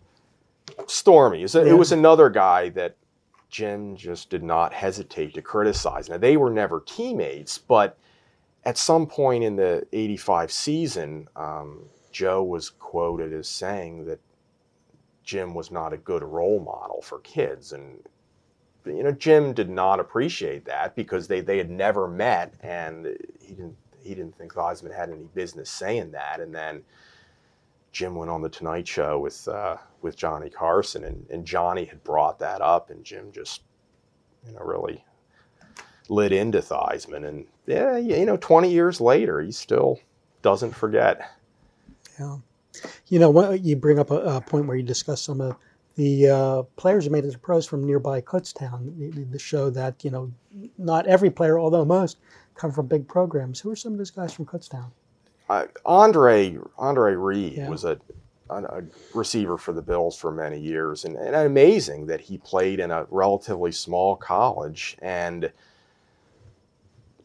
Stormy, 0.85 1.41
it 1.41 1.53
Yeah. 1.55 1.73
was 1.73 1.91
another 1.91 2.29
guy 2.29 2.69
that 2.69 2.95
Jim 3.49 3.95
just 3.95 4.29
did 4.29 4.43
not 4.43 4.73
hesitate 4.73 5.33
to 5.33 5.41
criticize. 5.41 6.09
Now 6.09 6.17
they 6.17 6.37
were 6.37 6.49
never 6.49 6.81
teammates, 6.81 7.57
but 7.57 7.97
at 8.63 8.77
some 8.77 9.07
point 9.07 9.43
in 9.43 9.55
the 9.55 9.85
'85 9.93 10.51
season, 10.51 11.27
um, 11.35 11.85
Joe 12.11 12.43
was 12.43 12.69
quoted 12.69 13.33
as 13.33 13.47
saying 13.47 14.05
that 14.05 14.19
Jim 15.23 15.53
was 15.53 15.71
not 15.71 15.93
a 15.93 15.97
good 15.97 16.23
role 16.23 16.59
model 16.59 17.01
for 17.01 17.19
kids, 17.19 17.71
and 17.71 17.99
you 18.85 19.03
know 19.03 19.11
Jim 19.11 19.53
did 19.53 19.69
not 19.69 19.99
appreciate 19.99 20.65
that 20.65 20.95
because 20.95 21.27
they 21.27 21.41
they 21.41 21.57
had 21.57 21.69
never 21.69 22.07
met, 22.07 22.53
and 22.61 23.05
he 23.39 23.53
didn't 23.53 23.77
he 24.01 24.15
didn't 24.15 24.37
think 24.37 24.53
Theismann 24.53 24.95
had 24.95 25.09
any 25.09 25.27
business 25.33 25.69
saying 25.69 26.11
that, 26.11 26.39
and 26.39 26.53
then. 26.53 26.83
Jim 27.95 28.13
went 28.13 28.29
on 28.29 28.41
the 28.41 28.49
Tonight 28.49 28.85
Show 28.85 29.19
with 29.19 29.47
uh, 29.47 29.77
with 30.01 30.17
Johnny 30.17 30.49
Carson, 30.49 31.05
and, 31.05 31.25
and 31.29 31.45
Johnny 31.45 31.85
had 31.85 32.03
brought 32.03 32.37
that 32.39 32.61
up, 32.61 32.89
and 32.89 33.05
Jim 33.05 33.31
just, 33.31 33.61
you 34.45 34.51
know, 34.53 34.59
really 34.59 35.01
lit 36.09 36.33
into 36.33 36.59
Theismann, 36.59 37.25
and 37.25 37.45
yeah, 37.65 37.95
you 37.95 38.25
know, 38.25 38.35
twenty 38.35 38.69
years 38.69 38.99
later, 38.99 39.39
he 39.39 39.53
still 39.53 39.97
doesn't 40.41 40.75
forget. 40.75 41.31
Yeah. 42.19 42.39
You 43.07 43.19
know, 43.19 43.51
you 43.51 43.77
bring 43.77 43.97
up 43.97 44.11
a, 44.11 44.17
a 44.35 44.41
point 44.41 44.67
where 44.67 44.75
you 44.75 44.83
discuss 44.83 45.21
some 45.21 45.39
of 45.39 45.55
the 45.95 46.29
uh, 46.29 46.63
players 46.75 47.05
who 47.05 47.11
made 47.11 47.23
it 47.23 47.31
to 47.31 47.39
pros 47.39 47.65
from 47.65 47.85
nearby 47.85 48.19
Kutztown. 48.19 49.15
The, 49.15 49.23
the 49.23 49.39
show 49.39 49.69
that, 49.69 50.03
you 50.03 50.11
know, 50.11 50.29
not 50.77 51.07
every 51.07 51.29
player, 51.29 51.57
although 51.57 51.85
most, 51.85 52.17
come 52.53 52.73
from 52.73 52.87
big 52.87 53.07
programs. 53.07 53.61
Who 53.61 53.71
are 53.71 53.77
some 53.77 53.93
of 53.93 53.97
those 53.97 54.11
guys 54.11 54.33
from 54.33 54.45
Kutztown? 54.45 54.91
Uh, 55.49 55.65
Andre 55.85 56.57
Andre 56.77 57.13
Reed 57.13 57.53
Yeah. 57.57 57.69
was 57.69 57.83
a, 57.83 57.99
a, 58.49 58.63
a 58.63 58.83
receiver 59.13 59.57
for 59.57 59.73
the 59.73 59.81
Bills 59.81 60.17
for 60.17 60.31
many 60.31 60.59
years, 60.59 61.05
and, 61.05 61.15
and 61.15 61.35
amazing 61.35 62.07
that 62.07 62.21
he 62.21 62.37
played 62.37 62.79
in 62.79 62.91
a 62.91 63.05
relatively 63.09 63.71
small 63.71 64.15
college 64.15 64.97
and. 65.01 65.51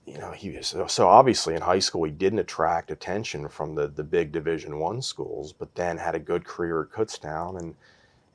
You 0.06 0.18
know, 0.18 0.32
he 0.32 0.50
was 0.50 0.66
so, 0.66 0.88
so 0.88 1.06
obviously 1.06 1.54
in 1.54 1.60
high 1.62 1.78
school 1.78 2.02
he 2.02 2.10
didn't 2.10 2.40
attract 2.40 2.90
attention 2.90 3.48
from 3.48 3.76
the, 3.76 3.86
the 3.86 4.02
big 4.02 4.32
Division 4.32 4.80
One 4.80 5.02
schools, 5.02 5.52
but 5.52 5.72
then 5.76 5.98
had 5.98 6.16
a 6.16 6.18
good 6.18 6.44
career 6.44 6.80
at 6.82 6.90
Kutztown, 6.90 7.60
and 7.60 7.76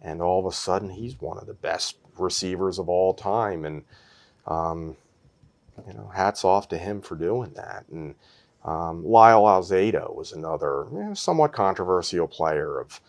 and 0.02 0.22
all 0.22 0.40
of 0.40 0.46
a 0.46 0.56
sudden 0.56 0.90
he's 0.90 1.20
one 1.20 1.38
of 1.38 1.48
the 1.48 1.54
best 1.54 1.98
receivers 2.18 2.80
of 2.80 2.88
all 2.88 3.14
time, 3.14 3.66
and 3.66 3.84
um, 4.48 4.96
you 5.86 5.94
know, 5.94 6.08
hats 6.16 6.46
off 6.46 6.70
to 6.70 6.78
him 6.78 7.02
for 7.02 7.16
doing 7.18 7.52
that. 7.56 7.84
And 7.92 8.16
um, 8.66 9.06
Lyle 9.06 9.44
Alzado 9.44 10.14
was 10.16 10.32
another 10.34 10.88
you 10.92 11.04
know, 11.04 11.14
somewhat 11.14 11.54
controversial 11.54 12.28
player 12.28 12.80
of 12.80 13.00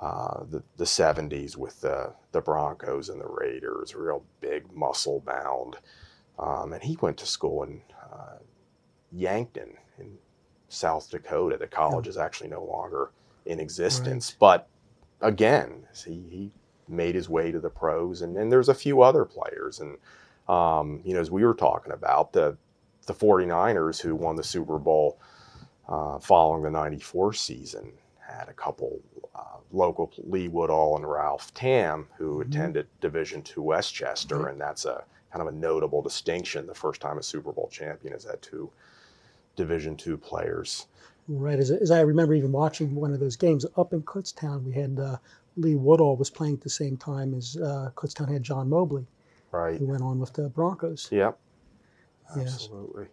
uh, 0.00 0.44
the, 0.48 0.62
the 0.76 0.84
70s 0.84 1.56
with 1.56 1.80
the, 1.80 2.12
the 2.30 2.40
Broncos 2.40 3.08
and 3.08 3.20
the 3.20 3.26
Raiders, 3.26 3.94
real 3.94 4.24
big 4.40 4.72
muscle 4.72 5.20
bound. 5.20 5.76
Um, 6.38 6.72
and 6.72 6.82
he 6.82 6.96
went 7.00 7.16
to 7.18 7.26
school 7.26 7.64
in 7.64 7.80
uh, 8.12 8.38
Yankton 9.12 9.76
in 9.98 10.18
South 10.68 11.10
Dakota. 11.10 11.56
The 11.56 11.66
college 11.66 12.06
is 12.06 12.16
actually 12.16 12.50
no 12.50 12.64
longer 12.64 13.10
in 13.44 13.60
existence. 13.60 14.36
But 14.38 14.68
again, 15.20 15.84
he, 16.04 16.22
he 16.30 16.50
made 16.88 17.14
his 17.14 17.28
way 17.28 17.50
to 17.50 17.60
the 17.60 17.70
pros, 17.70 18.22
and, 18.22 18.36
and 18.36 18.50
there's 18.50 18.68
a 18.68 18.74
few 18.74 19.02
other 19.02 19.24
players. 19.24 19.80
And, 19.80 19.98
um, 20.48 21.00
you 21.04 21.14
know, 21.14 21.20
as 21.20 21.30
we 21.30 21.44
were 21.44 21.54
talking 21.54 21.92
about, 21.92 22.32
the, 22.32 22.56
the 23.06 23.14
49ers 23.14 24.00
who 24.00 24.14
won 24.14 24.36
the 24.36 24.44
Super 24.44 24.78
Bowl 24.78 25.18
uh, 25.88 26.18
following 26.18 26.62
the 26.62 26.70
94 26.70 27.32
season 27.32 27.92
had 28.20 28.48
a 28.48 28.52
couple 28.52 29.00
uh, 29.34 29.56
local 29.72 30.12
Lee 30.18 30.48
Woodall 30.48 30.96
and 30.96 31.08
Ralph 31.10 31.52
Tamm 31.54 32.06
who 32.16 32.38
Mhm. 32.38 32.46
attended 32.48 32.86
Division 33.00 33.42
Two 33.42 33.62
West 33.62 33.92
Chester, 33.94 34.36
Mhm. 34.38 34.50
and 34.52 34.60
that's 34.60 34.84
a 34.84 35.04
kind 35.32 35.46
of 35.46 35.52
a 35.52 35.56
notable 35.56 36.02
distinction. 36.02 36.66
The 36.66 36.74
first 36.74 37.00
time 37.00 37.18
a 37.18 37.22
Super 37.22 37.52
Bowl 37.52 37.68
champion 37.70 38.12
has 38.12 38.24
had 38.24 38.40
two 38.42 38.70
Division 39.56 39.96
Two 39.96 40.16
players. 40.16 40.86
Right. 41.28 41.58
As, 41.58 41.70
as 41.70 41.90
I 41.90 42.00
remember 42.00 42.34
even 42.34 42.52
watching 42.52 42.94
one 42.94 43.12
of 43.12 43.20
those 43.20 43.36
games 43.36 43.64
up 43.76 43.92
in 43.92 44.02
Kutztown, 44.02 44.64
we 44.64 44.72
had 44.72 44.98
uh, 44.98 45.16
Lee 45.56 45.76
Woodall 45.76 46.16
was 46.16 46.30
playing 46.30 46.54
at 46.54 46.60
the 46.62 46.70
same 46.70 46.96
time 46.96 47.34
as 47.34 47.56
uh, 47.56 47.90
Kutztown 47.94 48.30
had 48.32 48.42
John 48.42 48.68
Mobley, 48.68 49.06
Right. 49.50 49.78
who 49.78 49.86
went 49.86 50.02
on 50.02 50.18
with 50.18 50.32
the 50.32 50.48
Broncos. 50.48 51.08
Yep. 51.10 51.38
Yes. 52.36 52.54
Absolutely. 52.54 53.06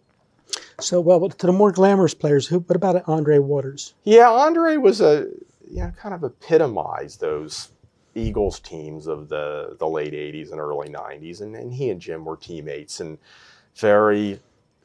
So, 0.80 1.00
well, 1.00 1.28
to 1.28 1.46
the 1.46 1.52
more 1.52 1.72
glamorous 1.72 2.14
players, 2.14 2.46
who? 2.46 2.60
What 2.60 2.76
about 2.76 3.02
Andre 3.06 3.38
Waters? 3.38 3.94
Yeah, 4.04 4.30
Andre 4.30 4.76
was 4.76 5.00
a 5.00 5.28
you 5.70 5.82
know 5.82 5.92
kind 5.96 6.14
of 6.14 6.24
epitomized 6.24 7.20
those 7.20 7.68
Eagles 8.14 8.60
teams 8.60 9.06
of 9.06 9.28
the 9.28 9.76
the 9.78 9.86
late 9.86 10.12
'80s 10.12 10.52
and 10.52 10.60
early 10.60 10.88
'90s, 10.88 11.42
and, 11.42 11.54
and 11.54 11.72
he 11.72 11.90
and 11.90 12.00
Jim 12.00 12.24
were 12.24 12.36
teammates 12.36 13.00
and 13.00 13.18
very, 13.76 14.40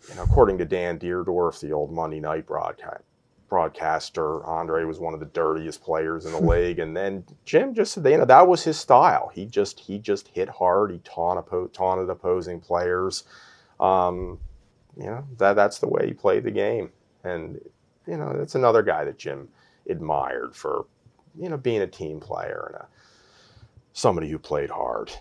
you 0.10 0.16
know, 0.16 0.24
according 0.24 0.58
to 0.60 0.66
Dan 0.66 1.00
Dierdorf, 1.00 1.60
the 1.60 1.72
old 1.72 1.92
Monday 1.92 2.20
Night 2.20 2.46
broadcast 2.46 3.02
broadcaster, 3.48 4.44
Andre 4.46 4.84
was 4.84 5.00
one 5.00 5.14
of 5.14 5.20
the 5.20 5.28
dirtiest 5.28 5.82
players 5.84 6.26
in 6.26 6.32
the 6.34 6.42
league, 6.52 6.80
and 6.80 6.96
then 6.96 7.24
Jim 7.46 7.74
just 7.74 7.98
you 7.98 8.18
know 8.18 8.26
that 8.26 8.48
was 8.48 8.64
his 8.64 8.78
style. 8.78 9.32
He 9.34 9.46
just 9.46 9.80
he 9.80 9.98
just 9.98 10.28
hit 10.30 10.50
hard. 10.50 10.92
He 10.92 11.00
taunt, 11.00 11.48
taunted 11.74 12.10
opposing 12.10 12.60
players. 12.60 13.24
Um, 13.80 14.40
you 14.98 15.06
know 15.06 15.26
that 15.38 15.54
that's 15.56 15.80
the 15.80 15.88
way 15.88 16.08
he 16.08 16.14
played 16.14 16.44
the 16.44 16.52
game, 16.52 16.92
and 17.24 17.60
you 18.08 18.18
know 18.18 18.34
that's 18.38 18.56
another 18.56 18.82
guy 18.84 19.04
that 19.06 19.18
Jim 19.18 19.50
admired 19.90 20.56
for 20.56 20.86
you 21.38 21.50
know 21.50 21.58
being 21.58 21.82
a 21.82 21.88
team 21.88 22.20
player 22.20 22.72
and 22.74 22.82
a, 22.82 22.88
somebody 23.94 24.30
who 24.30 24.40
played 24.40 24.70
hard. 24.70 25.12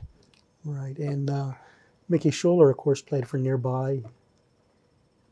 Right. 0.65 0.97
And 0.99 1.29
uh, 1.29 1.53
Mickey 2.09 2.31
Shuler, 2.31 2.71
of 2.71 2.77
course, 2.77 3.03
played 3.03 3.27
for 3.29 3.37
nearby 3.39 4.03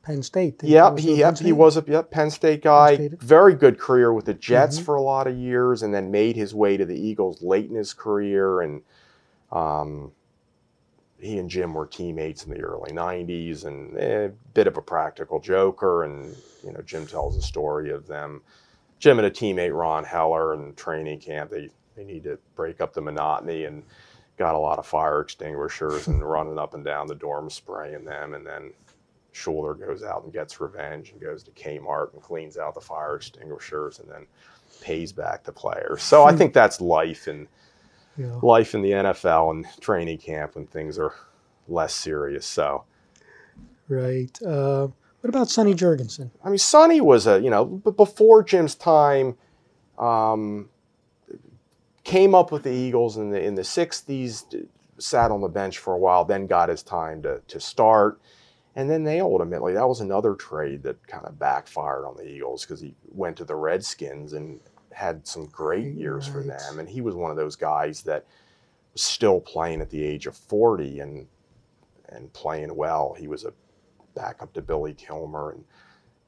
Penn 0.02 0.22
State. 0.22 0.62
Yep, 0.62 0.98
he 0.98 1.14
yep, 1.14 1.36
Penn 1.36 1.46
he 1.46 1.52
was 1.52 1.76
a 1.76 1.84
yep, 1.86 2.10
Penn 2.10 2.30
State 2.30 2.62
guy. 2.62 2.96
Penn 2.96 3.08
State. 3.08 3.22
Very 3.22 3.54
good 3.54 3.78
career 3.78 4.12
with 4.12 4.24
the 4.26 4.34
Jets 4.34 4.78
Mhm. 4.78 4.84
for 4.84 4.94
a 4.96 5.00
lot 5.00 5.26
of 5.26 5.36
years, 5.36 5.82
and 5.82 5.94
then 5.94 6.10
made 6.10 6.34
his 6.36 6.54
way 6.54 6.76
to 6.76 6.84
the 6.84 6.98
Eagles 6.98 7.40
late 7.42 7.70
in 7.70 7.76
his 7.76 7.94
career. 7.94 8.60
And 8.60 8.82
um, 9.52 10.12
he 11.22 11.38
and 11.38 11.48
Jim 11.48 11.72
were 11.72 11.86
teammates 11.86 12.44
in 12.44 12.52
the 12.52 12.60
early 12.60 12.90
'90s, 12.90 13.64
and 13.64 13.96
a 13.96 14.24
eh, 14.24 14.28
bit 14.54 14.66
of 14.66 14.76
a 14.76 14.82
practical 14.82 15.40
joker. 15.40 16.04
And 16.04 16.36
you 16.64 16.72
know, 16.72 16.82
Jim 16.82 17.06
tells 17.06 17.36
a 17.36 17.42
story 17.42 17.90
of 17.90 18.06
them, 18.06 18.42
Jim 18.98 19.18
and 19.18 19.26
a 19.26 19.30
teammate 19.30 19.76
Ron 19.76 20.04
Heller, 20.04 20.54
in 20.54 20.74
training 20.74 21.20
camp. 21.20 21.50
They 21.50 21.70
they 21.96 22.04
need 22.04 22.24
to 22.24 22.38
break 22.56 22.80
up 22.80 22.92
the 22.92 23.00
monotony 23.00 23.64
and 23.64 23.84
got 24.36 24.54
a 24.54 24.58
lot 24.58 24.78
of 24.78 24.86
fire 24.86 25.20
extinguishers 25.20 26.08
and 26.08 26.22
running 26.28 26.58
up 26.58 26.74
and 26.74 26.84
down 26.84 27.06
the 27.06 27.14
dorm 27.14 27.48
spraying 27.48 28.04
them, 28.04 28.34
and 28.34 28.44
then 28.44 28.72
Shuler 29.32 29.78
goes 29.78 30.02
out 30.02 30.24
and 30.24 30.32
gets 30.32 30.60
revenge 30.60 31.12
and 31.12 31.20
goes 31.20 31.42
to 31.44 31.50
Kmart 31.52 32.12
and 32.12 32.22
cleans 32.22 32.58
out 32.58 32.74
the 32.74 32.80
fire 32.80 33.16
extinguishers 33.16 34.00
and 34.00 34.10
then 34.10 34.26
pays 34.80 35.12
back 35.12 35.44
the 35.44 35.52
players. 35.52 36.02
So 36.02 36.24
I 36.24 36.32
hmm. 36.32 36.38
think 36.38 36.52
that's 36.52 36.80
life 36.80 37.28
and 37.28 37.46
yeah. 38.16 38.38
life 38.42 38.74
in 38.74 38.82
the 38.82 38.90
NFL 38.90 39.50
and 39.50 39.66
training 39.80 40.18
camp 40.18 40.54
when 40.54 40.66
things 40.66 40.98
are 40.98 41.14
less 41.68 41.94
serious. 41.94 42.46
So, 42.46 42.84
right. 43.88 44.36
Uh, 44.42 44.88
what 45.20 45.28
about 45.28 45.48
Sonny 45.48 45.74
Jurgensen? 45.74 46.30
I 46.44 46.48
mean, 46.48 46.58
Sonny 46.58 47.00
was 47.00 47.26
a 47.26 47.40
you 47.40 47.50
know 47.50 47.64
before 47.64 48.42
Jim's 48.42 48.74
time. 48.74 49.36
Um, 49.98 50.68
came 52.04 52.34
up 52.34 52.50
with 52.50 52.64
the 52.64 52.72
Eagles 52.72 53.16
in 53.16 53.30
the 53.30 53.40
in 53.40 53.54
the 53.54 53.62
'60s, 53.62 54.66
sat 54.98 55.30
on 55.30 55.40
the 55.40 55.48
bench 55.48 55.78
for 55.78 55.94
a 55.94 55.98
while, 55.98 56.24
then 56.24 56.46
got 56.46 56.68
his 56.68 56.82
time 56.82 57.22
to 57.22 57.40
to 57.48 57.60
start. 57.60 58.20
And 58.74 58.88
then 58.88 59.04
they 59.04 59.20
ultimately, 59.20 59.74
that 59.74 59.86
was 59.86 60.00
another 60.00 60.34
trade 60.34 60.82
that 60.84 61.06
kind 61.06 61.26
of 61.26 61.38
backfired 61.38 62.06
on 62.06 62.16
the 62.16 62.26
Eagles 62.26 62.64
because 62.64 62.80
he 62.80 62.94
went 63.10 63.36
to 63.36 63.44
the 63.44 63.54
Redskins 63.54 64.32
and 64.32 64.60
had 64.92 65.26
some 65.26 65.46
great 65.46 65.94
years 65.94 66.28
right. 66.28 66.42
for 66.42 66.48
them. 66.48 66.78
And 66.78 66.88
he 66.88 67.00
was 67.00 67.14
one 67.14 67.30
of 67.30 67.36
those 67.36 67.56
guys 67.56 68.02
that 68.02 68.26
was 68.92 69.02
still 69.02 69.40
playing 69.40 69.80
at 69.80 69.90
the 69.90 70.02
age 70.02 70.26
of 70.26 70.36
40 70.36 71.00
and 71.00 71.26
and 72.08 72.32
playing 72.32 72.74
well. 72.74 73.14
He 73.18 73.26
was 73.26 73.44
a 73.44 73.52
backup 74.14 74.52
to 74.54 74.62
Billy 74.62 74.94
Kilmer 74.94 75.52
and 75.52 75.64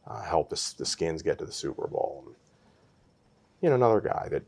uh, 0.06 0.22
helped 0.22 0.50
the, 0.50 0.74
the 0.78 0.86
Skins 0.86 1.22
get 1.22 1.38
to 1.38 1.44
the 1.44 1.52
Super 1.52 1.86
Bowl. 1.86 2.24
And, 2.26 2.34
you 3.60 3.68
know, 3.68 3.74
another 3.74 4.00
guy 4.00 4.28
that 4.30 4.42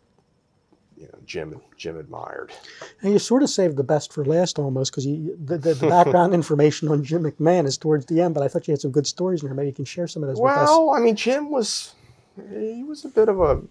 you 0.96 1.04
know 1.04 1.18
Jim 1.26 1.60
Jim 1.76 1.98
admired. 1.98 2.52
And 3.02 3.12
you 3.12 3.18
sort 3.18 3.42
of 3.42 3.50
saved 3.50 3.76
the 3.76 3.84
best 3.84 4.12
for 4.12 4.24
last 4.24 4.58
almost 4.58 4.92
because 4.92 5.04
the, 5.04 5.34
the, 5.38 5.74
the 5.74 5.88
background 5.88 6.34
information 6.40 6.88
on 6.88 7.04
Jim 7.04 7.22
McMahon 7.24 7.66
is 7.66 7.76
towards 7.76 8.06
the 8.06 8.20
end. 8.20 8.34
But 8.34 8.42
I 8.42 8.48
thought 8.48 8.66
you 8.66 8.72
had 8.72 8.80
some 8.80 8.92
good 8.92 9.06
stories 9.06 9.42
in 9.42 9.48
there. 9.48 9.54
Maybe 9.54 9.68
you 9.68 9.74
can 9.74 9.84
share 9.84 10.08
some 10.08 10.22
of 10.22 10.28
those. 10.28 10.40
Well, 10.40 10.90
I 10.90 11.00
mean, 11.00 11.16
Jim 11.16 11.50
was 11.50 11.94
he 12.36 12.82
was 12.82 13.04
a 13.04 13.08
bit 13.08 13.28
of 13.28 13.40
a 13.40 13.62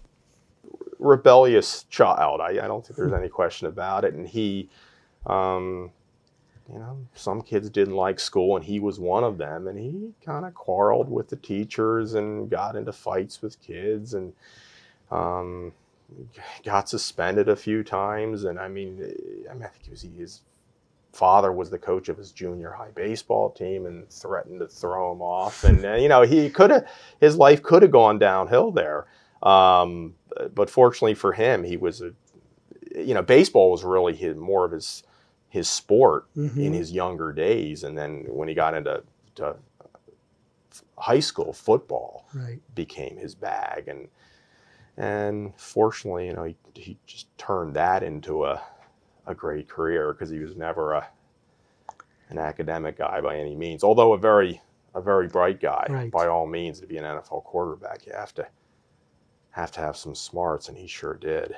rebellious 1.06 1.84
child. 1.84 2.40
I, 2.40 2.50
I 2.50 2.66
don't 2.66 2.84
think 2.84 2.96
there's 2.96 3.12
any 3.12 3.28
question 3.28 3.66
about 3.68 4.04
it. 4.04 4.14
And 4.14 4.26
he, 4.26 4.68
um, 5.26 5.90
you 6.72 6.78
know, 6.78 6.98
some 7.14 7.42
kids 7.42 7.70
didn't 7.70 7.94
like 7.94 8.20
school, 8.20 8.56
and 8.56 8.64
he 8.64 8.80
was 8.80 8.98
one 8.98 9.24
of 9.24 9.38
them. 9.38 9.68
And 9.68 9.78
he 9.78 10.12
kind 10.24 10.44
of 10.44 10.54
quarreled 10.54 11.10
with 11.10 11.28
the 11.28 11.36
teachers 11.36 12.14
and 12.14 12.50
got 12.50 12.76
into 12.76 12.92
fights 12.92 13.42
with 13.42 13.60
kids 13.60 14.14
and. 14.14 14.32
Um, 15.10 15.72
got 16.64 16.88
suspended 16.88 17.48
a 17.48 17.56
few 17.56 17.82
times, 17.82 18.44
and 18.44 18.58
I 18.58 18.68
mean, 18.68 19.00
I 19.50 19.54
mean, 19.54 19.62
I 19.62 19.68
think 19.68 19.90
was 19.90 20.02
his 20.02 20.42
father 21.12 21.52
was 21.52 21.70
the 21.70 21.78
coach 21.78 22.08
of 22.08 22.18
his 22.18 22.30
junior 22.30 22.70
high 22.70 22.90
baseball 22.94 23.50
team 23.50 23.86
and 23.86 24.08
threatened 24.10 24.60
to 24.60 24.68
throw 24.68 25.12
him 25.12 25.22
off, 25.22 25.64
and 25.64 25.84
uh, 25.84 25.94
you 25.94 26.08
know 26.08 26.22
he 26.22 26.50
could 26.50 26.70
have 26.70 26.86
his 27.20 27.36
life 27.36 27.62
could 27.62 27.82
have 27.82 27.90
gone 27.90 28.18
downhill 28.18 28.70
there, 28.70 29.06
um, 29.42 30.14
but 30.54 30.70
fortunately 30.70 31.14
for 31.14 31.32
him, 31.32 31.64
he 31.64 31.76
was 31.76 32.00
a 32.00 32.12
you 32.96 33.14
know 33.14 33.22
baseball 33.22 33.70
was 33.70 33.84
really 33.84 34.14
his, 34.14 34.36
more 34.36 34.64
of 34.64 34.72
his 34.72 35.02
his 35.48 35.68
sport 35.68 36.26
mm-hmm. 36.36 36.60
in 36.60 36.72
his 36.72 36.92
younger 36.92 37.32
days, 37.32 37.84
and 37.84 37.96
then 37.96 38.24
when 38.28 38.48
he 38.48 38.54
got 38.54 38.74
into 38.74 39.02
high 40.98 41.20
school 41.20 41.52
football 41.52 42.26
right. 42.34 42.60
became 42.74 43.18
his 43.18 43.34
bag 43.34 43.86
and 43.86 44.08
and 44.96 45.52
fortunately, 45.56 46.26
you 46.26 46.32
know, 46.32 46.44
he, 46.44 46.56
he 46.74 46.98
just 47.06 47.26
turned 47.36 47.74
that 47.74 48.02
into 48.02 48.44
a, 48.44 48.62
a 49.26 49.34
great 49.34 49.68
career 49.68 50.12
because 50.12 50.30
he 50.30 50.38
was 50.38 50.56
never 50.56 50.92
a 50.92 51.08
an 52.28 52.38
academic 52.38 52.98
guy 52.98 53.20
by 53.20 53.36
any 53.36 53.54
means. 53.54 53.84
Although 53.84 54.14
a 54.14 54.18
very 54.18 54.60
a 54.94 55.00
very 55.00 55.28
bright 55.28 55.60
guy 55.60 55.86
right. 55.90 56.10
by 56.10 56.26
all 56.26 56.46
means 56.46 56.80
to 56.80 56.86
be 56.86 56.96
an 56.96 57.04
NFL 57.04 57.44
quarterback, 57.44 58.06
you 58.06 58.12
have 58.14 58.34
to 58.34 58.46
have 59.56 59.72
to 59.72 59.80
have 59.80 59.96
some 59.96 60.14
smarts, 60.14 60.68
and 60.68 60.76
he 60.76 60.86
sure 60.86 61.14
did. 61.14 61.56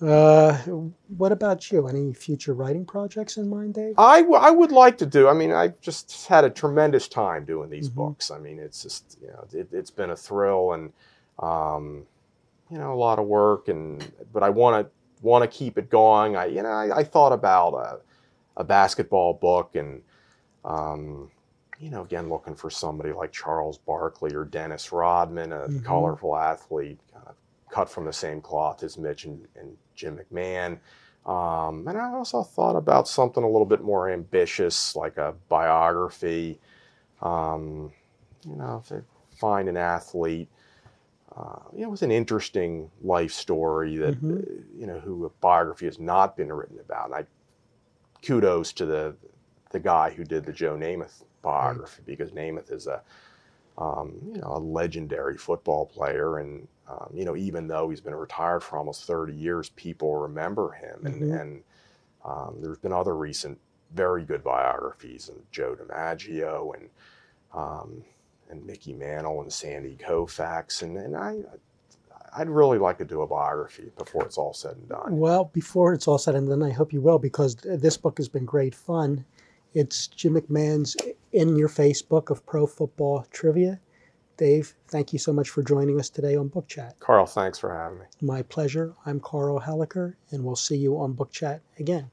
Uh, 0.00 0.54
what 1.08 1.30
about 1.30 1.70
you? 1.70 1.86
Any 1.86 2.14
future 2.14 2.54
writing 2.54 2.86
projects 2.86 3.36
in 3.36 3.48
mind, 3.50 3.74
Dave? 3.74 3.94
I, 3.98 4.20
w- 4.22 4.40
I 4.40 4.50
would 4.50 4.72
like 4.72 4.96
to 4.98 5.06
do. 5.06 5.28
I 5.28 5.34
mean, 5.34 5.52
I've 5.52 5.78
just 5.82 6.26
had 6.26 6.44
a 6.44 6.50
tremendous 6.50 7.06
time 7.06 7.44
doing 7.44 7.68
these 7.68 7.90
mm-hmm. 7.90 8.00
books. 8.00 8.30
I 8.30 8.38
mean, 8.38 8.58
it's 8.58 8.82
just 8.82 9.18
you 9.20 9.28
know, 9.28 9.46
it, 9.52 9.68
has 9.74 9.90
been 9.90 10.10
a 10.10 10.16
thrill, 10.16 10.72
and 10.72 10.90
um, 11.38 12.06
you 12.70 12.78
know, 12.78 12.94
a 12.94 12.96
lot 12.96 13.18
of 13.18 13.26
work, 13.26 13.68
and 13.68 14.10
but 14.32 14.42
I 14.42 14.48
want 14.48 14.86
to 14.86 14.92
want 15.22 15.42
to 15.42 15.48
keep 15.48 15.76
it 15.76 15.90
going. 15.90 16.34
I 16.34 16.46
you 16.46 16.62
know 16.62 16.70
I, 16.70 16.98
I 16.98 17.04
thought 17.04 17.32
about 17.32 17.74
a, 17.74 18.60
a, 18.60 18.64
basketball 18.64 19.34
book, 19.34 19.76
and 19.76 20.00
um, 20.64 21.30
you 21.80 21.90
know, 21.90 22.02
again 22.02 22.28
looking 22.28 22.54
for 22.54 22.70
somebody 22.70 23.12
like 23.12 23.32
Charles 23.32 23.78
Barkley 23.78 24.34
or 24.34 24.44
Dennis 24.44 24.92
Rodman, 24.92 25.52
a 25.52 25.56
mm-hmm. 25.56 25.80
colorful 25.80 26.36
athlete, 26.36 26.98
kind 27.12 27.26
of 27.28 27.34
cut 27.70 27.88
from 27.88 28.04
the 28.04 28.12
same 28.12 28.40
cloth 28.40 28.82
as 28.82 28.98
Mitch 28.98 29.24
and, 29.24 29.46
and 29.56 29.76
Jim 29.94 30.18
McMahon. 30.18 30.78
Um, 31.30 31.86
and 31.88 31.98
I 31.98 32.12
also 32.12 32.42
thought 32.42 32.76
about 32.76 33.08
something 33.08 33.42
a 33.42 33.48
little 33.48 33.66
bit 33.66 33.82
more 33.82 34.08
ambitious, 34.10 34.94
like 34.94 35.16
a 35.16 35.34
biography. 35.48 36.60
Um, 37.20 37.92
you 38.48 38.54
know, 38.54 38.82
find 39.36 39.68
an 39.68 39.76
athlete 39.76 40.48
uh, 41.36 41.58
it 41.76 41.88
was 41.88 42.02
an 42.02 42.10
interesting 42.10 42.90
life 43.02 43.32
story 43.32 43.96
that 43.98 44.14
mm-hmm. 44.14 44.38
uh, 44.38 44.62
you 44.74 44.86
know 44.86 44.98
who 44.98 45.26
a 45.26 45.30
biography 45.40 45.84
has 45.84 45.98
not 45.98 46.36
been 46.36 46.52
written 46.52 46.78
about. 46.80 47.06
And 47.06 47.14
I 47.14 47.24
kudos 48.24 48.72
to 48.74 48.86
the 48.86 49.14
the 49.70 49.80
guy 49.80 50.10
who 50.10 50.24
did 50.24 50.44
the 50.44 50.52
Joe 50.52 50.76
Namath 50.76 51.22
biography 51.42 52.02
because 52.06 52.30
Namath 52.32 52.72
is 52.72 52.86
a 52.86 53.02
um, 53.78 54.14
you 54.32 54.40
know 54.40 54.52
a 54.56 54.58
legendary 54.58 55.36
football 55.36 55.86
player, 55.86 56.38
and 56.38 56.66
um, 56.88 57.10
you 57.12 57.24
know 57.24 57.36
even 57.36 57.68
though 57.68 57.90
he's 57.90 58.00
been 58.00 58.14
retired 58.14 58.62
for 58.62 58.78
almost 58.78 59.04
30 59.04 59.34
years, 59.34 59.70
people 59.70 60.16
remember 60.16 60.72
him. 60.72 60.98
Mm-hmm. 61.02 61.06
And, 61.06 61.32
and 61.32 61.62
um, 62.24 62.56
there's 62.60 62.78
been 62.78 62.92
other 62.92 63.16
recent 63.16 63.58
very 63.94 64.24
good 64.24 64.42
biographies, 64.42 65.28
and 65.28 65.38
Joe 65.52 65.76
DiMaggio 65.76 66.74
and 66.74 66.88
um, 67.54 68.02
and 68.50 68.64
Mickey 68.64 68.92
Mantle 68.92 69.42
and 69.42 69.52
Sandy 69.52 69.96
Koufax, 69.96 70.82
and, 70.82 70.96
and 70.96 71.16
I, 71.16 71.38
I'd 72.36 72.48
really 72.48 72.78
like 72.78 72.98
to 72.98 73.04
do 73.04 73.22
a 73.22 73.26
biography 73.26 73.90
before 73.96 74.24
it's 74.24 74.38
all 74.38 74.52
said 74.52 74.76
and 74.76 74.88
done. 74.88 75.18
Well, 75.18 75.50
before 75.52 75.94
it's 75.94 76.06
all 76.06 76.18
said 76.18 76.34
and 76.34 76.48
done, 76.48 76.62
I 76.62 76.70
hope 76.70 76.92
you 76.92 77.00
will 77.00 77.18
because 77.18 77.56
this 77.56 77.96
book 77.96 78.18
has 78.18 78.28
been 78.28 78.44
great 78.44 78.74
fun. 78.74 79.24
It's 79.78 80.06
Jim 80.06 80.40
McMahon's 80.40 80.96
In 81.32 81.54
Your 81.54 81.68
Face 81.68 82.00
book 82.00 82.30
of 82.30 82.46
pro 82.46 82.66
football 82.66 83.26
trivia. 83.30 83.78
Dave, 84.38 84.74
thank 84.88 85.12
you 85.12 85.18
so 85.18 85.34
much 85.34 85.50
for 85.50 85.62
joining 85.62 86.00
us 86.00 86.08
today 86.08 86.34
on 86.34 86.48
Book 86.48 86.66
Chat. 86.66 86.98
Carl, 86.98 87.26
thanks 87.26 87.58
for 87.58 87.74
having 87.74 87.98
me. 87.98 88.06
My 88.22 88.40
pleasure. 88.40 88.94
I'm 89.04 89.20
Carl 89.20 89.60
Hallecker, 89.60 90.14
and 90.30 90.44
we'll 90.44 90.56
see 90.56 90.78
you 90.78 90.98
on 90.98 91.12
Book 91.12 91.30
Chat 91.30 91.60
again. 91.78 92.10